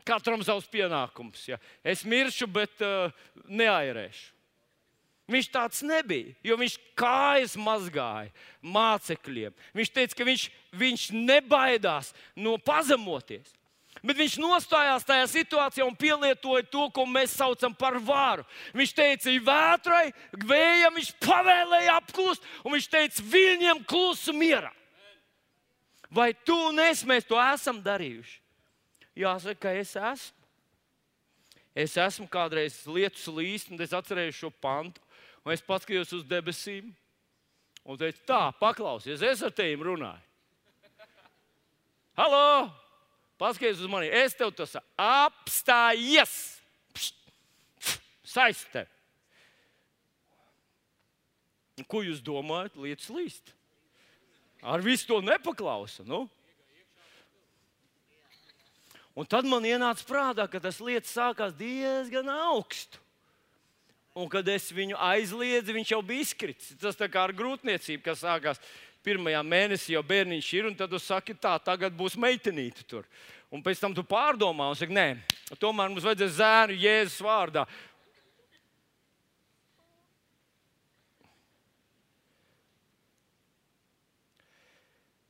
[0.07, 1.45] katram savs pienākums.
[1.47, 1.59] Ja.
[1.85, 3.13] Es miršu, bet uh,
[3.47, 4.31] neairēšu.
[5.31, 9.53] Viņš tāds nebija, jo viņš kājas mazgāja mācekļiem.
[9.75, 13.53] Viņš teica, ka viņš, viņš nebaidās no pazemoties.
[14.03, 18.43] Bet viņš nostājās tajā situācijā un pielietoja to, ko mēs saucam par vāru.
[18.75, 20.07] Viņš teica, vētrai,
[20.43, 24.73] vējam, viņš pavēlēja apklust, un viņš teica, viņiem klusu mierā.
[26.13, 28.41] Vai tu un es to esam darījuši?
[29.15, 30.43] Jāsaka, ka es esmu.
[31.73, 35.01] Es esmu kādreiz lietus līst, un es atcerējos šo pantu.
[35.43, 36.93] Un es paskatījos uz debesīm
[37.83, 40.23] un teicu, tā, paklausies, es ar tevi runāju.
[42.15, 42.71] Halo!
[43.41, 46.35] Paskaties uz mani, es tev tas apstājies!
[48.23, 48.85] Saistē!
[51.89, 52.77] Ko jūs domājat?
[52.77, 53.51] Lietas līst.
[54.63, 56.05] Ar visu to nepaklausa.
[56.07, 56.27] Nu?
[59.17, 63.02] Un tad man ienāca prātā, ka tas lietas sākās diezgan augstu.
[64.13, 66.75] Un kad es viņu aizliedzu, viņš jau bija izkritis.
[66.77, 68.61] Tas tā kā ar grūtniecību, kas sākās
[69.03, 73.07] pirmajā mēnesī, jau bērniņš ir, tad tu saki, tā, tagad būs meitenīte tur.
[73.53, 75.07] Un pēc tam tu pārdomā un saki, nē,
[75.61, 77.65] tomēr mums vajadzēs zēnu Jēzus vārdā.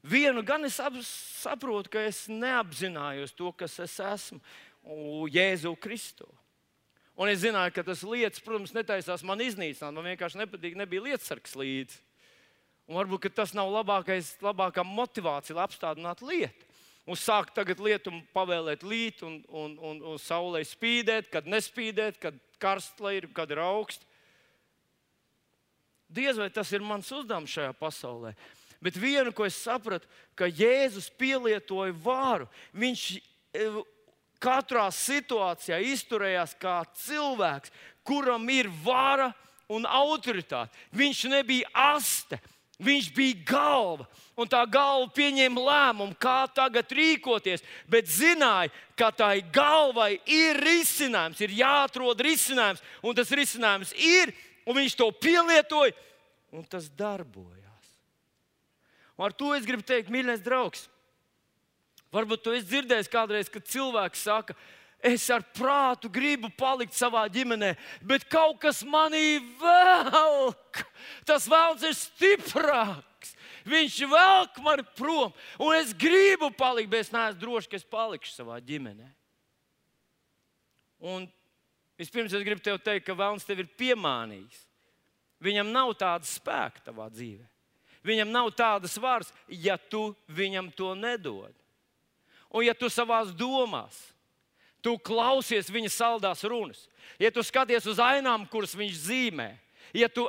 [0.04, 4.44] Vienu gan es saprotu, ka es neapzinājos to, kas es esmu
[5.32, 6.28] Jēzu Kristu.
[7.24, 9.96] Un es zināju, ka tas lietas, protams, netaisās man iznīcināt.
[9.96, 12.02] Man vienkārši nepatīk, nebija lietasargs līdzi.
[12.90, 16.72] Un varbūt tas nav labākais, labākā motivācija, lai apstādinātu lietu.
[17.08, 22.36] un sāk tagad lietu pavēlēt līt, un, un, un, un saulē spīdēt, kad nespīdēt, kad
[22.60, 24.08] karsts ir, kad ir augsts.
[26.14, 28.36] Diez vai tas ir mans uzdevums šajā pasaulē.
[28.84, 32.50] Bet vienu, ko es sapratu, ka Jēzus pielietoja vāru.
[32.76, 33.68] Viņš e,
[34.44, 37.72] katrā situācijā izturējās kā cilvēks,
[38.04, 39.32] kuram ir vara
[39.72, 40.74] un autoritāte.
[40.96, 42.40] Viņš nebija aste,
[42.84, 44.08] viņš bija galva.
[44.34, 51.42] Un tā galva pieņēma lēmumu, kā tagad rīkoties, bet zināja, ka tai galvai ir risinājums,
[51.46, 54.34] ir jāatrod risinājums, un tas risinājums ir,
[54.66, 55.94] un viņš to pielietoja,
[56.54, 57.62] un tas darbojas.
[59.14, 60.88] Un ar to es gribu teikt, mīļais draugs,
[62.14, 64.56] varbūt tu esi dzirdējis kādreiz, kad cilvēks saka,
[65.04, 67.74] es ar prātu gribu palikt savā ģimenē,
[68.08, 70.84] bet kaut kas manī velk.
[71.28, 73.34] Tas vēlns ir stiprāks.
[73.68, 78.36] Viņš velk mani prom, un es gribu palikt, bet es neesmu drošs, ka es palikšu
[78.36, 79.08] savā ģimenē.
[81.04, 81.26] Un
[82.00, 84.62] vispirms es gribu te teikt, ka vēlns tevi ir piemānījis.
[85.44, 87.44] Viņam nav tāda spēka tavā dzīvē.
[88.04, 91.56] Viņam nav tādas varas, ja tu viņam to nedod.
[92.54, 93.98] Un ja tu savā domās,
[94.84, 96.86] tu klausies viņa saldās runas,
[97.18, 99.50] ja tu skaties uz ainām, kuras viņš zīmē,
[99.96, 100.28] ja tu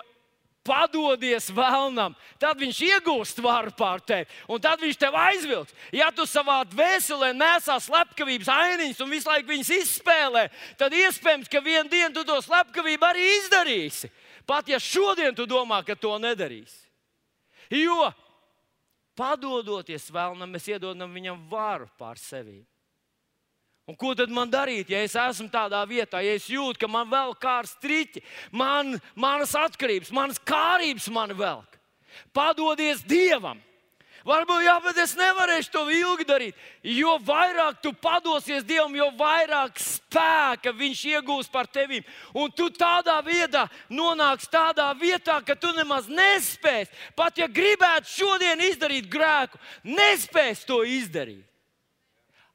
[0.64, 5.74] padodies vēlnam, tad viņš iegūst varu pār tevi, un tad viņš tev aizvilks.
[5.92, 10.46] Ja tu savā dvēselē nesā slepkavības ainiņas un visu laiku viņas izspēlē,
[10.80, 14.10] tad iespējams, ka vienā dienā tu to slepkavību arī izdarīsi.
[14.48, 16.80] Pat ja šodien tu domā, ka to nedarīsi.
[17.72, 18.12] Jo
[19.18, 22.62] padodoties vēlnam, mēs iedodam viņam varu pār sevi.
[23.84, 27.10] Un ko tad man darīt, ja es esmu tādā vietā, ja es jūtu, ka man
[27.10, 28.22] vēl kārs triķi,
[28.56, 31.76] man, manas atkarības, manas kārības man velk?
[32.32, 33.60] Padodies Dievam!
[34.24, 36.60] Varbūt, jā, bet es nevarēšu to ilgi darīt.
[36.88, 42.00] Jo vairāk tu padosies Dievam, jo vairāk spēka Viņš iegūs par tevi.
[42.32, 46.92] Un tu tādā vietā nonāksi tādā vietā, ka tu nemaz nespēsi.
[47.16, 51.44] Pat ja gribētu šodien izdarīt grēku, nespēsi to izdarīt.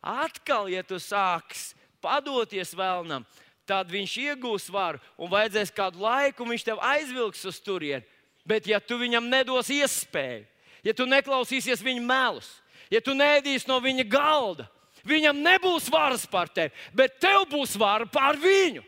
[0.02, 3.26] Atkal, ja tu sāksi padoties vēlnam,
[3.68, 8.08] tad viņš iegūs varu un vajadzēs kādu laiku, un viņš tev aizvilks uz turieni.
[8.48, 10.48] Bet, ja tu viņam nedos iespēju,
[10.84, 12.50] ja tu neklausīsies viņa melus,
[12.92, 14.68] ja tu nēdīsi no viņa galda,
[15.08, 18.86] viņam nebūs varas pār tevi, bet tev būs vara pār viņu.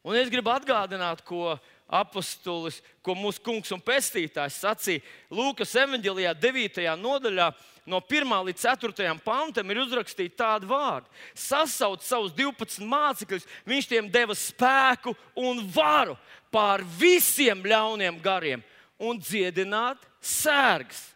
[0.00, 1.58] Un es gribu atgādināt, ko
[1.90, 5.02] apustulis, ko mūsu kungs un pestītājs sacīja
[5.34, 6.86] Lūkas evanģēlijā, 9.
[7.00, 7.50] nodaļā,
[7.90, 11.10] no 1 līdz 4 pantam, ir uzrakstīti tādi vārdi.
[11.34, 16.16] Sasauc savus 12 mācekļus, viņš tiem deva spēku un varu
[16.54, 18.62] pār visiem ļauniem gariem
[19.00, 21.08] un dziedināt sērgas.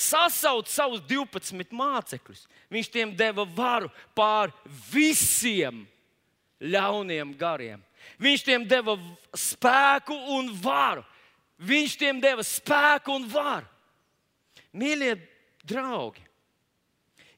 [0.00, 2.46] Sasauc savus 12 mācekļus.
[2.72, 4.52] Viņš tiem deva varu pār
[4.92, 5.82] visiem
[6.60, 7.82] ļauniem gariem.
[8.18, 8.96] Viņš tiem deva
[9.36, 11.04] spēku un varu.
[11.60, 13.68] Viņš tiem deva spēku un varu.
[14.72, 15.14] Mīļie
[15.66, 16.22] draugi,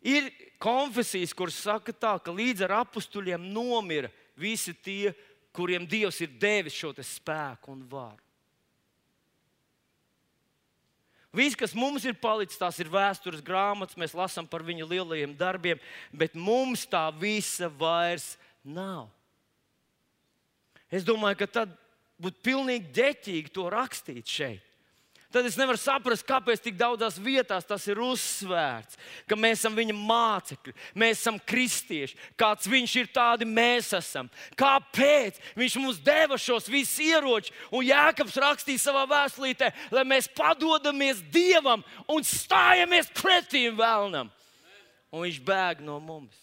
[0.04, 0.28] ir
[0.62, 5.14] konfesijas, kuras saka tā, ka līdz ar apstuļiem nomira visi tie,
[5.52, 8.20] kuriem Dievs ir devis šo spēku un varu.
[11.32, 15.80] Viss, kas mums ir palicis, tās ir vēstures grāmatas, mēs lasām par viņa lielajiem darbiem,
[16.12, 19.08] bet mums tā visa vairs nav.
[20.92, 21.72] Es domāju, ka tad
[22.22, 24.72] būtu pilnīgi ģeķīgi to rakstīt šeit
[25.32, 28.98] tad es nevaru saprast, kāpēc tik daudzās vietās tas ir uzsvērts.
[29.28, 34.28] Ka mēs esam viņa mācekļi, mēs esam kristieši, kāds viņš ir, tādi mēs esam.
[34.60, 37.54] Kāpēc viņš mums deva šos visus ieročus?
[37.72, 44.30] Un Jēkabs rakstīja savā vēstulītē, lai mēs padodamies Dievam un stājamies pretī vēlnam.
[45.12, 46.36] Un viņš bēg no mums.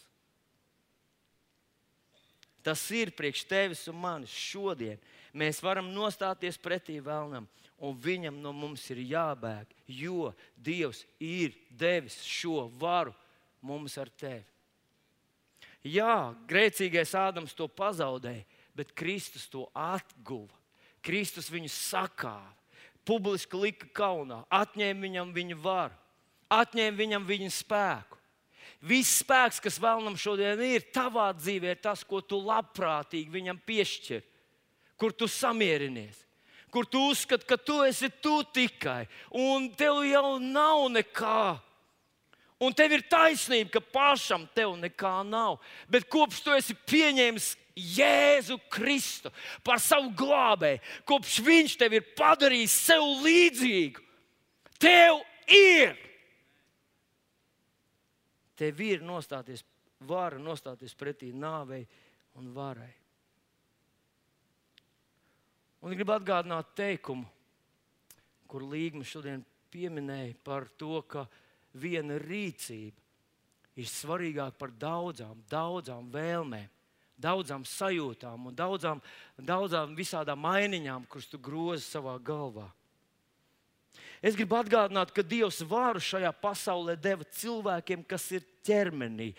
[2.70, 5.00] Tas ir priekš tevis un manis šodien.
[5.34, 7.48] Mēs varam nostāties pretī vēlnam
[7.82, 13.16] un viņam no mums ir jābēg, jo Dievs ir devis šo varu
[13.66, 14.46] mums ar tevi.
[15.82, 18.46] Jā, grēcīgais Ādams to pazaudēja,
[18.78, 20.54] bet Kristus to atguva.
[21.02, 22.54] Kristus viņu sakāva,
[23.08, 25.98] publiski lika kaunā, atņēma viņam viņa varu,
[26.54, 28.19] atņēma viņam viņa spēku.
[28.82, 34.26] Viss spēks, kas vēlnam šodien ir, tavā dzīvē, ir tas, ko tu labprātīgi viņam piešķir,
[35.00, 36.26] kur tu samierinies
[36.70, 41.58] kur tu uzskati, ka tu esi tu tikai, un tev jau nav nekā.
[42.60, 45.62] Un tev ir taisnība, ka pašam tev nekā nav.
[45.88, 49.32] Bet kopš tu esi pieņēmis Jēzu Kristu
[49.64, 54.04] par savu glābēju, kopš Viņš tev ir padarījis sev līdzīgu,
[54.76, 55.96] tev ir
[58.60, 59.64] Tev ir nostāties,
[60.04, 61.86] vara nostāties pretī nāvei
[62.40, 62.92] un varai.
[65.80, 67.24] Un gribu atgādināt teikumu,
[68.52, 71.24] kur Līguma šodien pieminēja par to, ka
[71.80, 73.00] viena rīcība
[73.80, 76.68] ir svarīgāka par daudzām, daudzām vēlmēm,
[77.20, 79.00] daudzām sajūtām un daudzām,
[79.38, 82.68] daudzām visādām mainiņām, kuras tu grozi savā galvā.
[84.20, 89.32] Es gribu atgādināt, ka Dievs vāru šajā pasaulē deva cilvēkiem, kas ir ķermenī,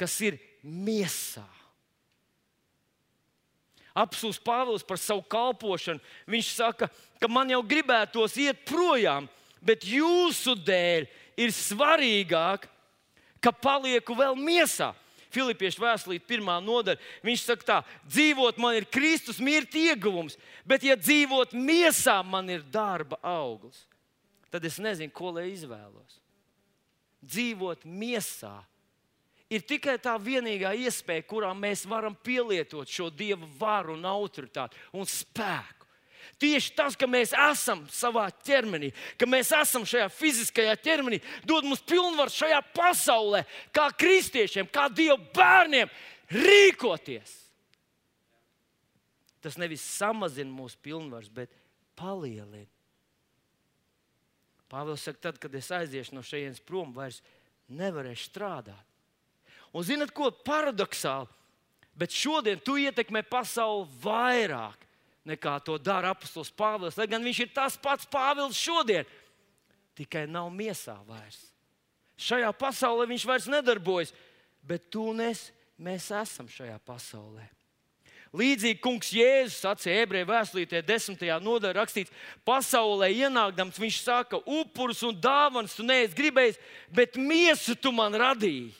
[0.00, 1.44] kas ir miesā.
[3.92, 6.00] Apsūs Pāvils par savu kalpošanu.
[6.32, 6.88] Viņš saka,
[7.20, 9.28] ka man jau gribētos iet projām,
[9.60, 11.04] bet jūsu dēļ
[11.36, 12.64] ir svarīgāk,
[13.42, 14.94] ka palieku vēl miesā.
[15.32, 17.00] Filipiešu vēstulīte, pirmā nodaļa.
[17.24, 17.78] Viņš saka, tā,
[18.08, 20.36] dzīvot man ir Kristus, mirt ieguvums,
[20.68, 23.86] bet, ja dzīvot miesā, man ir darba auglis,
[24.52, 26.20] tad es nezinu, ko lai izvēlos.
[27.22, 28.58] Dzīvot miesā
[29.52, 35.08] ir tikai tā vienīgā iespēja, kurā mēs varam pielietot šo dievu varu un autoritāti un
[35.08, 35.88] spēku.
[36.42, 41.84] Tieši tas, ka mēs esam savā ķermenī, ka mēs esam šajā fiziskajā ķermenī, dod mums
[41.86, 43.44] pilnvaru šajā pasaulē,
[43.74, 45.90] kā kristiešiem, kā dievu bērniem,
[46.32, 47.36] rīkoties.
[49.42, 51.54] Tas nevis samazina mūsu pilnvaru, bet
[51.98, 52.71] palielina.
[54.72, 57.20] Pāvils saka, tad, kad es aiziešu no šejienes prom, vairs
[57.68, 58.88] nevarēšu strādāt.
[59.72, 61.28] Un zinat, ko paradoxāli?
[61.96, 64.86] Bet šodien tu ietekmē pasauli vairāk
[65.28, 66.96] nekā to dara apustulis Pāvils.
[66.96, 69.08] Lai gan viņš ir tas pats Pāvils šodien,
[69.98, 71.40] tikai nav miesā vairs.
[72.16, 74.12] Šajā pasaulē viņš vairs nedarbojas,
[74.64, 77.44] bet tu un es, mēs esam šajā pasaulē.
[78.32, 81.24] Līdzīgi kungs Jēzus sacīja ebreju vēstulītē, 10.
[81.44, 82.12] nodaļā rakstīts,
[82.48, 88.70] pasaulē ienākdams, viņš saka, upurus un dāvanas tu neesi gribējis, bet miesu tu man radīji.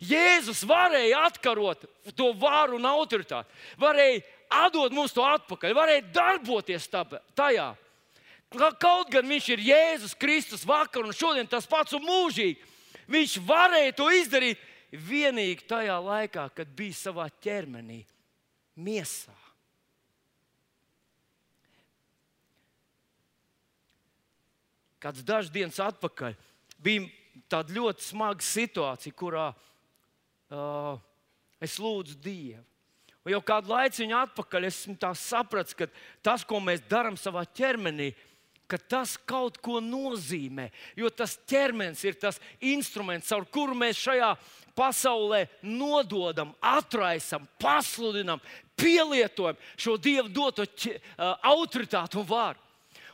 [0.00, 1.84] Jēzus varēja atkarot
[2.16, 4.24] to varu un autoritāti, varēja
[4.64, 7.70] atdot mums to atpakaļ, varēja darboties tajā.
[8.80, 12.60] Kaut gan viņš ir Jēzus Kristus vakar un šodien tas pats un mūžīgi,
[13.10, 14.60] viņš varēja to izdarīt
[14.92, 18.04] vienīgi tajā laikā, kad bija savā ķermenī,
[18.76, 19.34] miesā.
[25.02, 26.34] Kāds dažs dienas atpakaļ
[26.82, 27.06] bija
[27.52, 30.96] tāda ļoti smaga situācija, kurā uh,
[31.62, 32.64] es lūdzu Dievu.
[33.26, 35.88] Un jau kādu laiku atpakaļ esmu sapratis, ka
[36.22, 38.12] tas, ko mēs darām savā ķermenī,
[38.70, 40.68] ka tas kaut ko nozīmē.
[40.98, 44.30] Jo tas ķermenis ir tas instruments, ar kuru mēs šajā
[44.78, 48.42] pasaulē nododam, atraisam, pasludinam,
[48.76, 50.66] pielietojam šo dievu doto
[51.42, 52.62] autoritāti un vārdu.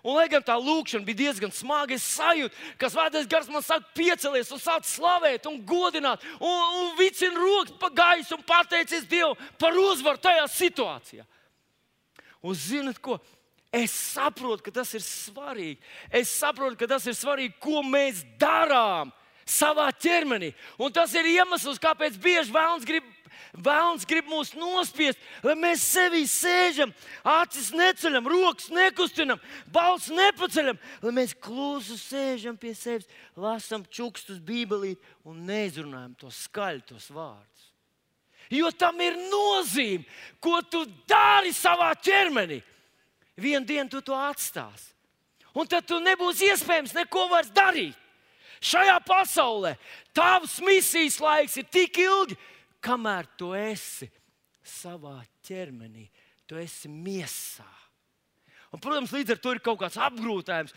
[0.02, 3.86] Un, lai gan tā lūkšana bija diezgan smaga, es sajūtu, ka svētais gars man saka,
[3.94, 9.38] piecelies un sāc slavēt un godināt, un, un vicina rokas pa gaisu un pateicies Dievam
[9.62, 11.22] par uzvaru tajā situācijā.
[12.42, 13.20] Un zinat, ko?
[13.72, 15.78] Es saprotu, ka tas ir svarīgi.
[16.10, 19.14] Es saprotu, ka tas ir svarīgi, ko mēs darām
[19.46, 20.50] savā ķermenī.
[20.82, 23.06] Un tas ir iemesls, kāpēc bieži vēlams grib
[23.52, 26.92] Vēlns grib mūs nospiest, lai mēs sevī sēžam,
[27.24, 29.40] acis neceļam, rokas nekustinam,
[29.72, 34.94] balss nepaceļam, lai mēs klusu sēžam pie sevis, lasām čukstus Bībelī
[35.28, 37.68] un neizrunājam to skaļu, tos vārdus.
[38.52, 40.04] Jo tam ir nozīme,
[40.40, 42.60] ko tu dari savā ķermenī.
[43.40, 44.92] Vienu dienu tu to atstāsi.
[45.56, 47.96] Un tad tu nebūs iespējams neko vairs darīt.
[48.62, 49.74] Šajā pasaulē
[50.14, 52.36] tavs misijas laiks ir tik ilgs,
[52.82, 54.10] kamēr tu esi
[54.62, 56.08] savā ķermenī,
[56.46, 57.68] tu esi miesā.
[58.72, 60.72] Un, protams, līdz ar to ir kaut kāds apgrūtinājums.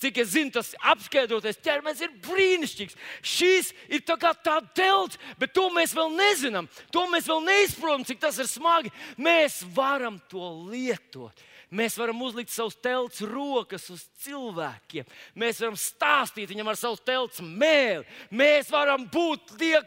[0.00, 2.96] Cik es zinu, tas apskaidrotais ķermenis ir brīnišķīgs.
[3.20, 6.70] Šis ir tā kā tāds telts, bet to mēs vēl nezinām.
[6.96, 8.92] To mēs vēl neizprotam, cik tas ir smagi.
[9.20, 11.44] Mēs varam to lietot.
[11.74, 15.08] Mēs varam uzlikt savus telts rokas uz cilvēkiem.
[15.34, 18.04] Mēs varam stāstīt viņam ar savu telts mēli.
[18.30, 19.80] Mēs varam būt tie,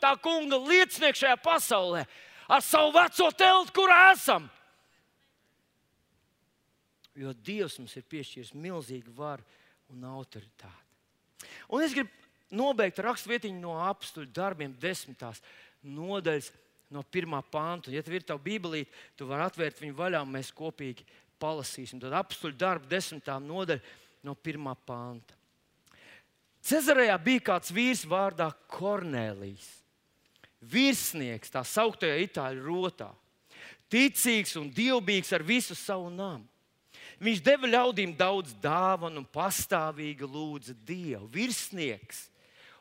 [0.00, 2.06] tā kunga liecinieki šajā pasaulē
[2.48, 4.48] ar savu veco teltu, kurā esam.
[7.14, 9.44] Jo Dievs mums ir piešķīris milzīgu varu
[9.92, 11.52] un autoritāti.
[11.68, 12.10] Un es gribu
[12.54, 15.42] nobeigt raksturvietiņu no apstuļu darbiem, desmitās
[15.84, 16.50] nodaļas,
[16.94, 17.92] no pirmā panta.
[17.92, 21.06] Ja tev ir tā bībelīte, tu vari atvērt viņu vaļā un mēs kopīgi
[21.44, 22.00] palasīsim.
[22.00, 23.82] Tad apstuļu darbu desmitā nodaļa
[24.24, 25.36] no pirmā panta.
[26.64, 29.66] Cezarejā bija kāds vīrs vārdā Kornelijs.
[30.64, 33.10] Virsnieks, tā sauktajā itāļu rotā.
[33.92, 36.48] Ticīgs un dievbijīgs ar visu savu namu.
[37.20, 41.28] Viņš deva ļaudīm daudz dāvanu un pastāvīgi lūdza Dievu.
[41.30, 42.24] Virsnieks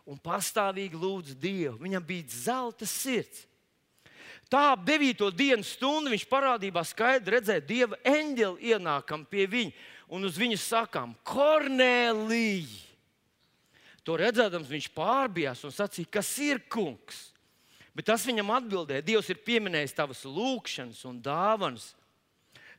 [0.09, 1.76] un pastāvīgi lūdza Dievu.
[1.84, 3.43] Viņam bija zelta sirds.
[4.52, 5.30] Tā 9.
[5.34, 9.72] dienas stundu viņš parādībā skaidri redzēja dieva eņģeli ienākam pie viņa
[10.14, 12.91] un uz viņu sakām: Kornelija!
[14.04, 17.30] To redzēdams, viņš pārbijās un sacīja, kas ir kungs.
[17.96, 21.94] Bet tas viņam atbildēja: Dievs ir pieminējis tavas lūgšanas un dāvanas.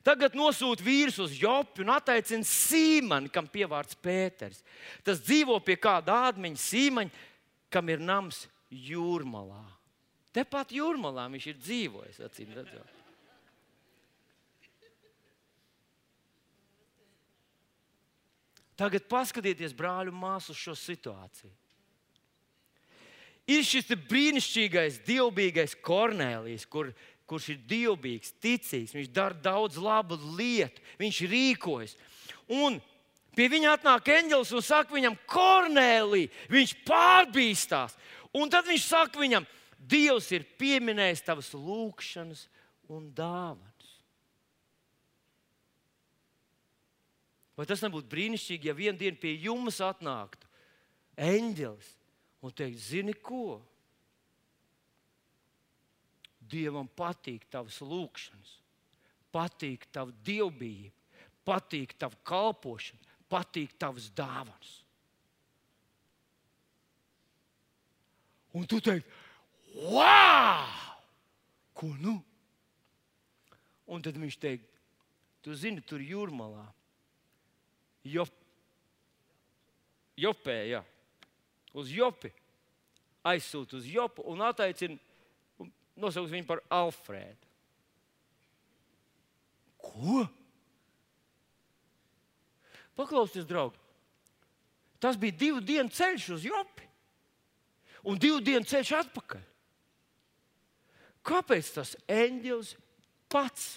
[0.05, 4.61] Tagad nosūta vīrs uz Jopu un attaicina Sīmanu, kam pievārds Pēters.
[5.01, 7.23] Tas dzīvo pie kāda ādmeņa Sīmaņa,
[7.73, 9.63] kam ir nams jūrmalā.
[10.35, 12.95] Tepat jūrmalā viņš ir dzīvojis, acīm redzot.
[18.75, 21.53] Tagad paskatieties, brāļi māsas, uz šo situāciju.
[23.45, 26.89] Ir šis brīnišķīgais, dievbijīgais Kornelijs, kur,
[27.29, 31.93] kurš ir dievbijīgs, ticīgs, viņš dara daudz labu lietu, viņš rīkojas.
[32.49, 32.81] Un
[33.37, 37.95] pie viņa atnāk eņģelis un saka viņam, Kornelī, viņš pārbīstās.
[38.35, 39.45] Un tad viņš saka viņam,
[39.85, 42.45] Dievs ir pieminējis tavas lūgšanas
[42.93, 43.91] un dāvanas.
[47.55, 50.49] Vai tas nebūtu brīnišķīgi, ja vienā dienā pie jums atnāktu
[51.15, 51.91] eņģelis
[52.43, 53.61] un teikt, zini ko?
[56.45, 58.51] Dievam patīk tavas lūgšanas,
[59.33, 60.93] patīk tava dievbijība,
[61.47, 64.75] patīk tava kalpošana, patīk tavas dāvanas.
[68.55, 69.09] Un tu teiksi,
[69.75, 70.65] wow!
[71.75, 72.15] Ko nu?
[73.85, 74.65] Un tad viņš teiks,
[75.45, 76.63] tu zini, tur jūrmalā
[78.05, 78.29] Jop,
[80.17, 80.81] Jopē, jā,
[81.73, 82.29] uz Jopi.
[83.25, 84.99] Aizsūta uz Jopu un attaicina,
[85.97, 87.49] nosauc viņu par Alfrēdu.
[89.81, 90.21] Ko?
[92.95, 93.81] Paklausieties, draugi.
[95.01, 96.85] Tas bija divu dienu ceļš uz Jopi
[98.05, 99.43] un divu dienu ceļš atpakaļ.
[101.25, 102.75] Kāpēc tas eņģelis
[103.33, 103.69] pats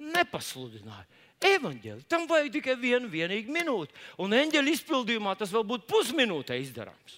[0.00, 1.08] nepasludināja?
[1.40, 2.04] evaņģēli.
[2.08, 3.96] Tam vajag tikai vienu vienīgu minūti.
[4.20, 7.16] Un eņģeļa izpildījumā tas vēl būtu pusminūtē izdarāms.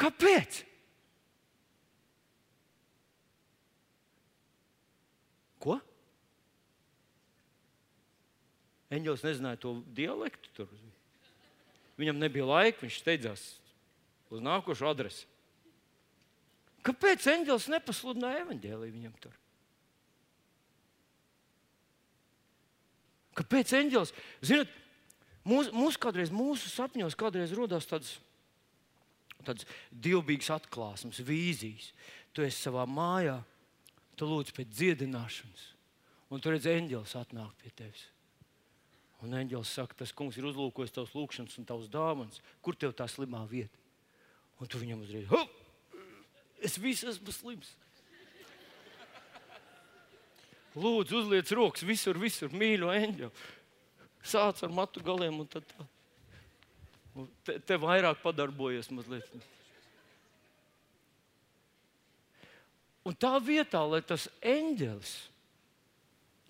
[0.00, 0.62] Kāpēc?
[5.62, 5.78] Ko?
[8.92, 10.52] Eņģelis nezināja to dialektu.
[10.56, 10.72] Tur.
[12.00, 13.46] Viņam nebija laika, viņš steidzās
[14.32, 15.28] uz nākošo adresi.
[16.86, 19.36] Kāpēc eņģelis nepasludināja evaņģēliju viņam tur?
[23.38, 24.12] Kāpēc eņģelis?
[24.44, 24.72] Ziniet,
[25.48, 28.16] mūs, mūs kādreiz, mūsu sapņos kādreiz rodas tādas,
[29.46, 31.92] tādas dievbijīgas atklāsmes, vīzijas.
[32.34, 33.38] Tu esi savā mājā,
[34.18, 35.64] tu lūdz pēc dziedināšanas,
[36.32, 38.08] un tur redz eņģelis atnāk pie tevis.
[39.22, 42.40] Un eņģelis saka, tas kungs ir uzlūkojis tavas lūgšanas un tavas dāvanas.
[42.58, 43.78] Kur tev tā slimā vieta?
[44.58, 45.28] Un tu viņam uzreiz,
[46.64, 47.72] es visu esmu slims.
[50.72, 53.48] Lūdzu, uzliec rokas visur, visur mīļo eņģeli.
[54.24, 55.84] Sāc ar matu galiem un tad tā.
[57.18, 59.26] Un te, te vairāk padarbojies mazliet.
[63.04, 65.12] Un tā vietā, lai tas eņģelis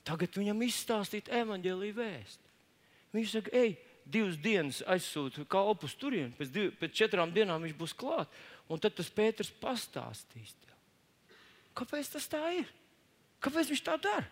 [0.07, 2.53] tagad viņam izstāstītu evaņģēlīju vēstu.
[3.15, 7.95] Viņš saka, ej, divas dienas aizsūtu kalpus turien, pēc, div, pēc četrām dienām viņš būs
[7.99, 8.31] klāt.
[8.73, 10.55] Un tad tas Pēters pastāstīs.
[10.65, 10.77] Tev.
[11.77, 12.71] Kāpēc tas tā ir?
[13.43, 14.29] Kāpēc viņš tā dara?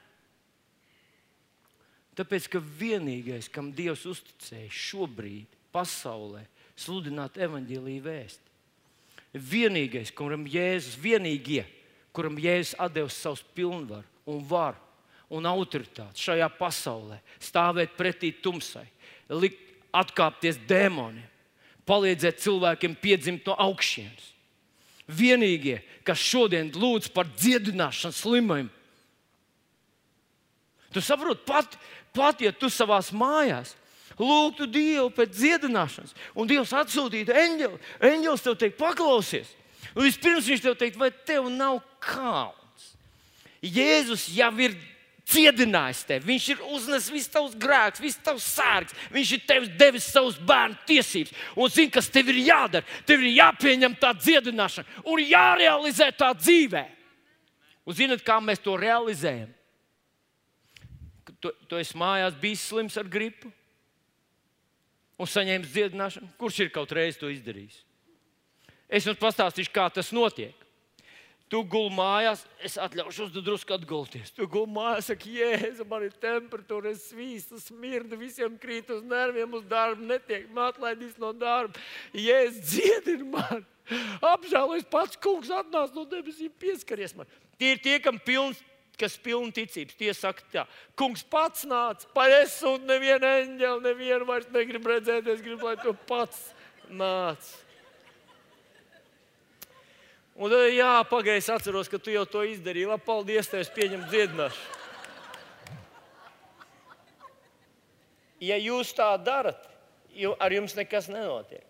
[2.16, 6.42] Tāpēc, ka vienīgais, kam Dievs uzticēja šobrīd pasaulē,
[6.76, 8.50] sludināt evaņģēlīju vēstu,
[9.32, 11.62] vienīgais, kuram Jēzus, vienīgie,
[12.16, 14.88] kuram Jēzus devis savus pilnvaru un varu
[15.30, 18.88] un autoritāti šajā pasaulē, stāvēt pretī tumsai,
[19.30, 19.62] likt
[19.94, 21.28] atkāpties dēmoniem,
[21.88, 24.28] palīdzēt cilvēkiem piedzimt no augšas.
[25.10, 28.68] Vienīgie, kas šodien lūdz par dziedināšanu slimajiem,
[30.92, 31.76] Tu saproti, pat,
[32.14, 33.76] pat ja tu savā mājās
[34.20, 37.78] lūgtu Dievu pēc dziedināšanas, un Dievs atsūtītu eņģeli,
[38.10, 39.54] eņģelis tev teikt, paklausies.
[39.94, 42.90] Un vispirms viņš tev teikt, vai tev nav kauns?
[43.62, 44.74] Jēzus jau ir
[45.30, 46.28] dziedinājis tevi.
[46.32, 48.96] Viņš ir uznesis visus tavus grēkus, visus tavus sērgus.
[49.14, 51.32] Viņš ir tev devis savus bērnu tiesības.
[51.56, 52.86] Un zini, kas tev ir jādara?
[53.08, 56.84] Tev ir jāpieņem tā dziedināšana un jārealizē tā dzīvē.
[57.88, 59.50] Un zinot, kā mēs to realizējam?
[61.40, 63.50] tu, tu esi mājās bijis slims ar gripu
[65.20, 66.32] un saņēmis dziedināšanu.
[66.40, 67.82] Kurš ir kaut reiz to izdarījis?
[68.90, 70.59] Es jums pastāstīšu, kā tas notiek.
[71.50, 74.30] Tu gulēji mājās, es atļaušos drusku atgulties.
[74.36, 79.58] Tu gulēji mājās, saka, jēzu, man ir temperatūra, es svīstu, smirdu, visiem krīt uz nerviem,
[79.58, 81.82] uz darbu netiek, man atlaidīs no darba.
[82.14, 83.66] Jēzus dziedini man!
[84.22, 87.26] Apžēlojies pats, kungs atnāca no debesīm, pieskaries man.
[87.58, 88.62] Tie ir tie, kam pilns
[89.00, 89.96] kas ir pilni ticības.
[89.96, 90.66] Tie saka, tā,
[90.98, 92.06] kungs pats nāca,
[92.52, 96.50] sūta nevienu eņģeli, nevienu vairs negrib redzēt, es gribu, lai tu pats
[96.90, 97.48] nāc.
[100.40, 102.88] Un tad, jā, pagaidi, es atceros, ka tu jau to izdarīji.
[102.88, 104.78] Labi, paldies, tev, es pieņemu dziedināšanu.
[108.40, 109.66] Ja jūs tā darat,
[110.40, 111.66] ar jums nekas nenotiek.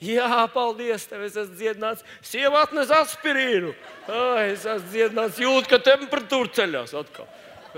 [0.00, 2.02] Jā, paldies, tev es esmu dziedināts.
[2.24, 3.74] Sieva atnes aspirīnu.
[4.08, 7.28] Ai, es esmu dziedināts, jūtu, ka temperatūra ceļās atkal.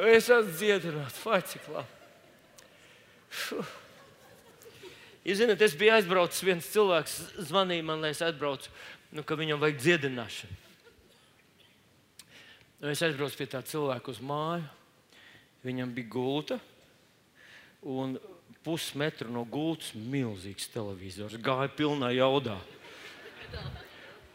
[0.07, 1.93] Es esmu dziedināts, vai cik labi.
[5.27, 7.19] Jūs zināt, es biju aizbraucis, viens cilvēks
[7.51, 8.71] zvanīja man, lai es atbraucu,
[9.13, 10.59] nu, ka viņam vajag dziedināšanu.
[12.83, 14.67] Nu, es aizbraucu pie tā cilvēka uz māju.
[15.63, 16.59] Viņam bija gulta.
[17.87, 18.17] Un
[18.67, 22.57] pusmetru no gultas milzīgs televizors, gāja pilnā jaudā.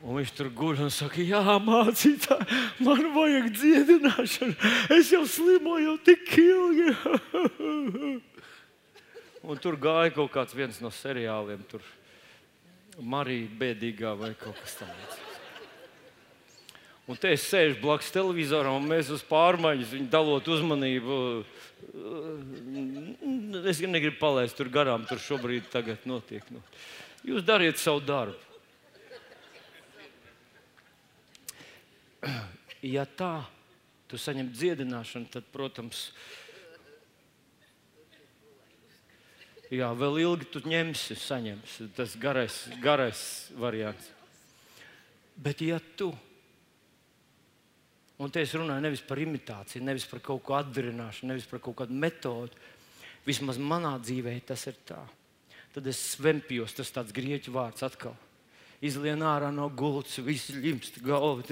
[0.03, 2.47] Un viņš tur guļ un saka, jā, mācītāji,
[2.86, 4.55] man vajag dziedināšanu.
[4.93, 6.91] Es jau slimoju jau tik ilgi.
[9.49, 11.84] un tur gāja kaut kāds no seriāliem, tur
[12.97, 15.17] Marija Bēdīgā vai kaut kas tāds.
[17.07, 21.19] Un te es sēžu blakus televizoram, un mēs uz pārmaiņas viņu dalot uzmanību.
[23.69, 25.71] Es negribu palaist tur garām, tur šobrīd
[26.09, 26.43] notiek.
[26.51, 26.59] Nu.
[27.23, 28.35] Jūs dariet savu darbu.
[32.83, 33.45] Ja tā,
[34.11, 36.09] tu saņem dziedināšanu, tad, protams,
[39.72, 43.20] jā, vēl ilgi tu ņemsi, saņemsi tas garais, garais
[43.57, 44.13] variants.
[45.38, 46.13] Bet, ja tu
[48.18, 51.78] Un te es runāju nevis par imitāciju, nevis par kaut ko atdarināšanu, nevis par kaut
[51.84, 52.57] kādu metodi.
[53.28, 55.03] Vismaz manā dzīvē tas ir tā.
[55.76, 58.15] Tad es svempjos, tas tāds grieķu vārds atkal.
[58.82, 61.45] Izlien ārā no gultas, viss limst galva.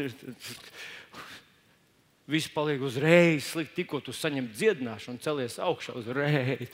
[2.26, 6.74] Viss paliek uzreiz slikti, tikko tu saņem dziedināšanu celies augšā uzreiz.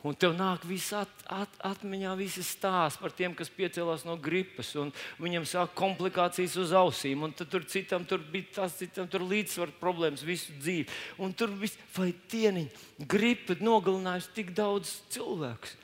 [0.00, 4.70] Un tev nāk viss at, at, atmiņā, visi stāsti par tiem, kas piecēlās no gripas,
[4.80, 9.76] un viņam sāk komplikācijas uz ausīm, un tur citam tur bija tas, citam tur līdzsvaru
[9.82, 10.88] problēmas visu dzīvi.
[11.20, 12.72] Un tur viss, vai tieniņi,
[13.12, 15.76] gripa nogalinājusi tik daudz cilvēku.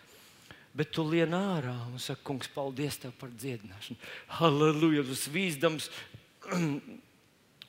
[0.77, 4.01] Bet tu lien ārā un saki, kungs, paldies tev par dziedināšanu.
[4.41, 5.05] Halleluja!
[5.09, 5.93] Tas vīzdams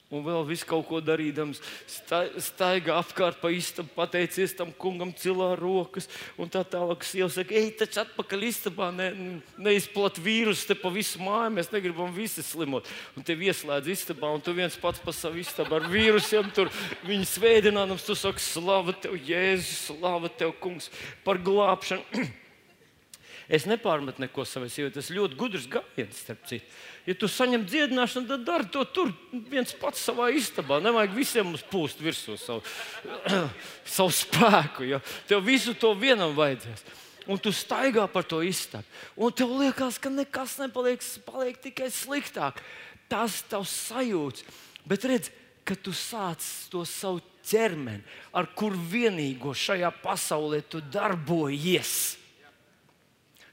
[0.08, 1.60] Un vēl viss kaut ko darīdams,
[2.39, 6.08] staigā apkārt pa istabu, pateicies tam kungam, cilā rokas.
[6.39, 9.10] Un tā tālāk, sieva saka, ej, taču atpakaļ istabā, ne,
[9.60, 12.88] neizplat vīrusu te pa visu māju, mēs negribam visi slimot.
[13.20, 16.72] Un te ieslēdz istabā, un tu viens pats pa savu istabu ar vīrusiem tur
[17.03, 20.88] viņu svēdinādams, tu saki, slava tev, Jēzus, slava tev, kungs,
[21.28, 22.08] par glābšanu.
[23.47, 24.91] Es nepārmetu neko savai sievai.
[24.91, 26.68] Tas ļoti gudrs gājiens, starp citu.
[27.08, 29.14] Ja tu saņem dziedināšanu, tad dari to tur
[29.47, 30.82] viens pats savā istabā.
[30.84, 32.60] Nevajag visiem mums pūst virsū savu,
[33.97, 34.84] savu spēku.
[34.89, 34.99] Jo
[35.30, 36.84] tev visu to vienam vajadzēs.
[37.32, 38.84] Un tu staigā par to istabu.
[39.16, 42.60] Un tev liekas, ka nekas nepaliek, paliek tikai sliktāk.
[43.08, 44.43] Tas tavs sajūts.
[44.88, 45.32] Bet redz,
[45.68, 48.03] ka tu sāc to savu ķermeni,
[48.36, 52.18] ar kur vienīgo šajā pasaulē tu darbojies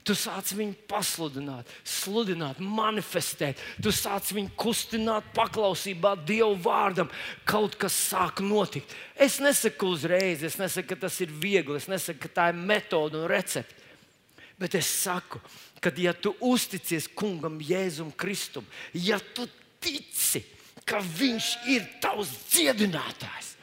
[0.04, 3.60] Tu sāc viņu pasludināt, sludināt, manifestēt.
[3.80, 7.08] Tu sāc viņu kustināt, paklausībā Dieva vārdam.
[7.48, 8.92] Kaut kas sāk notikt.
[9.16, 13.16] Es nesaku uzreiz, es nesaku, ka tas ir viegli, es nesaku, ka tā ir metode
[13.22, 13.80] un recepte.
[14.60, 15.40] Bet es saku,
[15.80, 19.48] ka ja tu uzticies kungam, Jēzum Kristum, ja tu
[19.80, 20.44] tici,
[20.84, 23.54] ka viņš ir tavs dziedinātājs,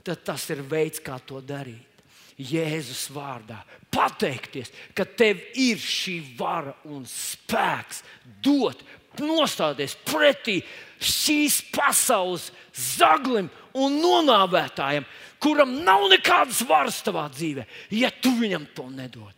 [0.00, 1.95] tad tas ir veids, kā to darīt.
[2.36, 3.62] Jēzus vārdā.
[3.92, 8.02] Pateikties, ka tev ir šī vara un spēks
[8.44, 8.82] dot,
[9.16, 10.58] nostāties pretī
[11.00, 15.06] šīs pasaules zaglim un nonāvētājam,
[15.40, 17.64] kuram nav nekādas varas tavā dzīvē,
[17.96, 19.32] ja tu viņam to nedod.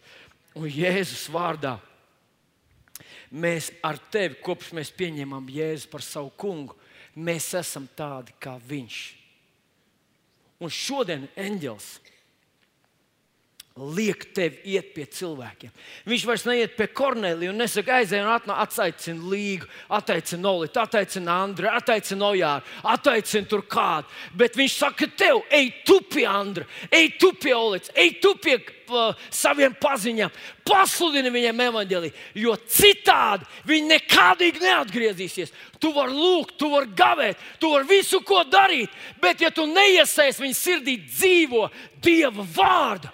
[0.58, 1.76] Un Jēzus vārdā
[3.30, 6.74] mēs ar tevi, kopš mēs pieņemam Jēzu par savu kungu,
[7.14, 8.98] mēs esam tādi kā viņš.
[10.58, 11.90] Un šodien eņģelis
[13.78, 15.70] liek tev iet pie cilvēkiem.
[16.08, 21.68] Viņš vairs neiet pie Kornelija un nesaka, aizej un atcaucina Līgu, atteicina Olitu, atteicina Andru,
[21.70, 24.10] atteicina Ojāru, atteicina tur kādu.
[24.38, 28.56] Bet viņš saka, tev, ej tu pie Andra, ej tu pie Olītas, ej tu pie
[28.58, 30.32] uh, saviem paziņām,
[30.68, 32.10] pasludini viņiem evaņģēlī,
[32.42, 35.54] jo citādi viņi nekādīgi neatgriezīsies.
[35.78, 38.90] Tu vari lūgt, tu vari gavēt, tu vari visu ko darīt,
[39.22, 41.68] bet ja tu neiesaistīsi viņa sirdī dzīvo
[42.02, 43.10] Dieva vārdu,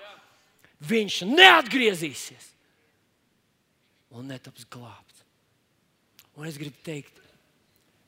[0.89, 2.51] viņš neatgriezīsies
[4.14, 5.22] un netaps glābts.
[6.35, 7.20] Un es gribu teikt,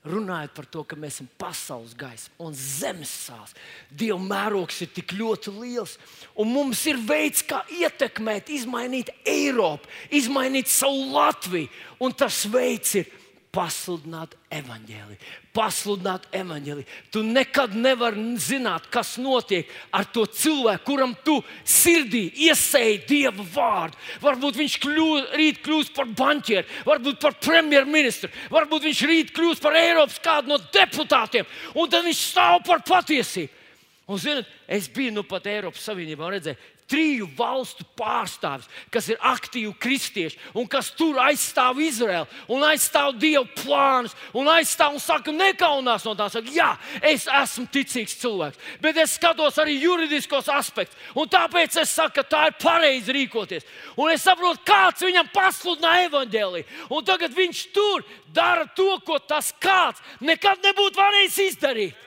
[0.07, 3.55] runājot par to, ka mēs esam pasaules gaisma un zemes sāls.
[3.91, 5.97] Dieva mērogs ir tik ļoti liels,
[6.39, 11.71] un mums ir veids, kā ietekmēt, izmainīt Eiropu, izmainīt savu Latviju.
[12.03, 13.11] Un tas veids ir
[13.55, 15.19] pasludināt evaņģēliju.
[15.57, 16.87] Pasludināt evaņģēliju.
[17.15, 23.97] Tu nekad nevari zināt, kas notiek ar to cilvēku, kuram tu sirdī iesēji dieva vārdu.
[24.21, 25.09] Varbūt viņš kļū,
[25.41, 30.61] rīt kļūs par banķieru, varbūt par premjerministru, varbūt viņš rīt kļūs par Eiropas kādu no
[30.61, 33.65] deputātiem, un tad viņš stāv par patiesību.
[34.07, 39.19] Un, zinot, es biju nu pat Eiropas Savienībā un redzēju, triju valstu pārstāvis, kas ir
[39.27, 45.35] aktīvi kristieši un kas tur aizstāv Izraelu un aizstāv Dieva plānus un aizstāv un saka,
[45.35, 46.29] nekaunās no tā.
[46.33, 46.71] Saka, Jā,
[47.03, 50.97] es esmu ticīgs cilvēks, bet es skatos arī juridiskos aspektus.
[51.37, 53.67] Tāpēc es saku, ka tā ir pareizi rīkoties.
[53.99, 56.69] Un es saprotu, kāds viņam pasludināja evaņģēlīju.
[56.97, 62.06] Un tagad viņš tur dara to, ko tas kāds nekad nebūtu varējis izdarīt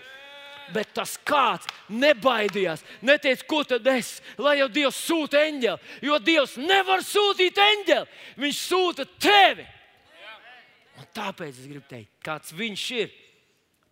[0.74, 2.84] bet tas kāds nebaidījās.
[3.05, 8.61] Neteica, ko tad es, lai jau Dievs sūta eņģeli, jo Dievs nevar sūtīt eņģeli, Viņš
[8.70, 9.65] sūta tevi.
[10.99, 13.11] Un tāpēc es gribu teikt, kāds viņš ir,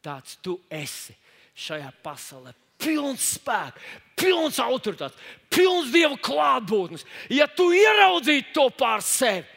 [0.04, 1.16] tāds tu esi
[1.58, 2.54] šajā pasaulē.
[2.78, 3.86] Pilns spēks,
[4.20, 5.18] pilns autoritātes,
[5.50, 7.06] pilns dieva klātbūtnes.
[7.34, 9.48] Ja tu ieraudzītu to pār sevi,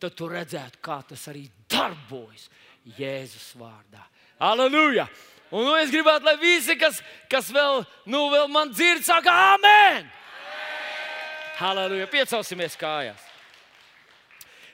[0.00, 2.48] tad tu redzētu, kā tas arī darbojas
[2.96, 4.06] Jēzus vārdā.
[4.42, 5.06] Aleluja!
[5.52, 10.08] Un nu, es gribētu, lai visi, kas, kas vēl, nu, vēl man dzird, saka, Āmen!
[11.58, 12.06] Halleluja!
[12.08, 13.26] Piecelsimies kājās!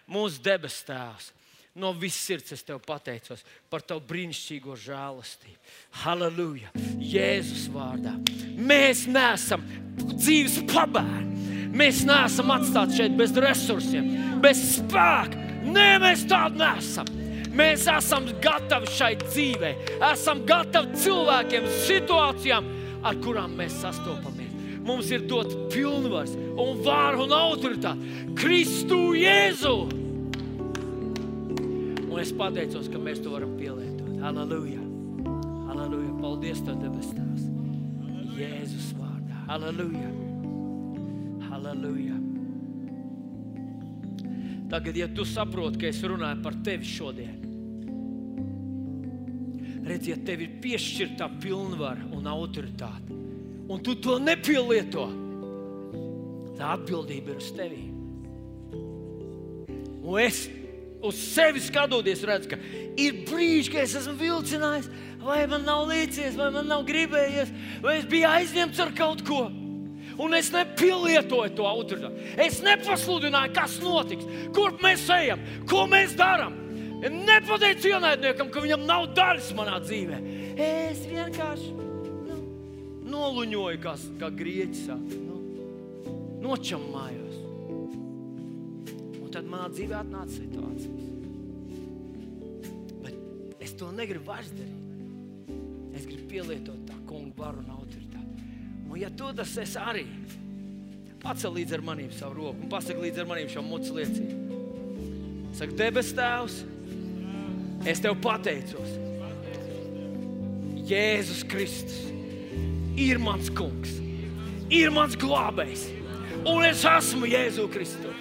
[0.08, 1.32] Mūsu debes Tēvs!
[1.78, 5.58] No visas sirds es tev pateicos par tavu brīnišķīgo žēlastību.
[6.02, 6.72] Halleluja!
[6.98, 8.14] Jēzus vārdā.
[8.58, 9.66] Mēs neesam
[10.14, 11.68] dzīves pabērni.
[11.78, 14.10] Mēs neesam atstāti šeit bez resursiem,
[14.42, 15.46] bez spēka.
[15.68, 17.17] Nē, mēs tādi nesam.
[17.58, 19.72] Mēs esam gatavi šai dzīvei,
[20.12, 22.68] esam gatavi cilvēkiem, situācijām,
[23.02, 24.52] ar kurām mēs sastopamies.
[24.86, 29.74] Mums ir dot pilnvars, un vāra un autoritāte Kristu Jēzu.
[32.08, 34.14] Un es pateicos, ka mēs to varam pielietot.
[34.22, 34.84] Halleluja!
[35.66, 36.14] Halleluja!
[36.22, 37.50] Paldies, Tev, debes Tēvs!
[38.38, 39.42] Jēzus vārdā!
[39.50, 40.14] Halleluja!
[41.50, 42.22] Halleluja!
[44.70, 47.47] Tagad, ja tu saproti, ka es runāju par tevi šodien,
[49.88, 53.16] redz, ja tev ir piešķirta pilnvara un autoritāte,
[53.68, 55.06] un tu to nepielieto,
[56.58, 57.84] tā atbildība ir uz tevi.
[60.08, 60.46] Un es
[61.04, 62.58] uz sevi skatoties, redzu, ka
[62.98, 64.88] ir brīži, kad es esmu vilcinājis,
[65.22, 69.46] vai man nav līdzies, vai man nav gribējies, vai es biju aizņemts ar kaut ko
[70.18, 72.32] un es nepielietoju to autoritāti.
[72.42, 76.56] Es nepasludināju, kas notiks, kur mēs ejam, ko mēs darām.
[76.98, 80.18] Nepateicu ienaidniekam, ka viņam nav daļas manā dzīvē.
[80.58, 81.70] Es vienkārši
[82.26, 82.38] nu,
[83.06, 85.20] noluņoju, kā, kā grieķis saka.
[85.22, 85.36] Nu,
[86.42, 87.36] nočamājos.
[89.22, 91.06] Un tad manā dzīvē atnāca situācijas.
[93.04, 95.54] Bet es to negribu vairs darīt.
[95.98, 98.48] Es gribu pielietot tā kungu varu un autoritāti.
[98.88, 100.04] Un, ja tu tas esi arī,
[101.22, 104.58] pacel līdzi ar maniem savu roku un pasaki līdzi ar maniem šo mucu liecību.
[105.58, 106.60] Saka, debes Tēvs,
[107.86, 108.96] es tev pateicos.
[110.88, 112.06] Jēzus Kristus
[112.98, 113.98] ir mans kungs,
[114.72, 115.84] ir mans glābējs,
[116.48, 118.14] un es esmu Jēzu Kristu.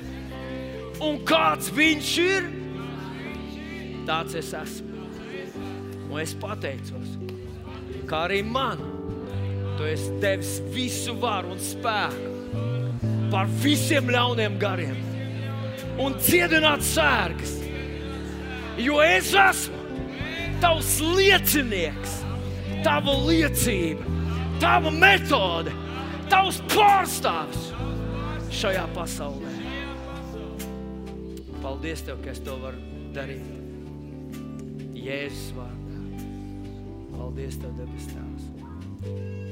[1.03, 2.51] Un kāds viņš ir,
[4.07, 5.07] tāds es esmu.
[6.07, 7.17] Un es pateicos,
[8.09, 8.81] kā arī man
[9.77, 12.31] Tu esi devis visu varu un spēku
[13.29, 14.97] pār visiem ļauniem gariem
[16.01, 17.51] un dziedināt sērgas.
[18.77, 19.77] Jo es esmu
[20.61, 22.19] tavs liecinieks,
[22.85, 24.05] tava liecība,
[24.61, 25.73] tava metode,
[26.29, 27.71] tavs pārstāvis
[28.53, 29.53] šajā pasaulē.
[31.61, 32.81] Paldies, tev, ka es to varu
[33.15, 33.45] darīt.
[34.97, 36.01] Jēzus vārdā.
[37.15, 38.45] Paldies, Tev, debes Tēvs.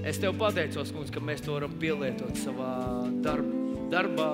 [0.06, 2.70] Es tev pateicos, kungs, ka mēs to varam pielietot savā
[3.26, 4.30] darbā, darbā,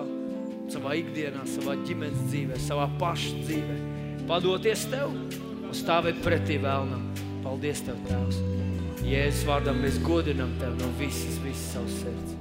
[0.71, 3.90] savā ikdienā, savā ģimenes dzīvē, savā paša dzīvē.
[4.31, 7.01] Padoties tev un stāvēt pretī vēlnam.
[7.43, 8.37] Paldies, Tev, Tēvs!
[9.03, 12.40] Jēzus vārdā mēs godinām Tev no visas, visas savas sirds.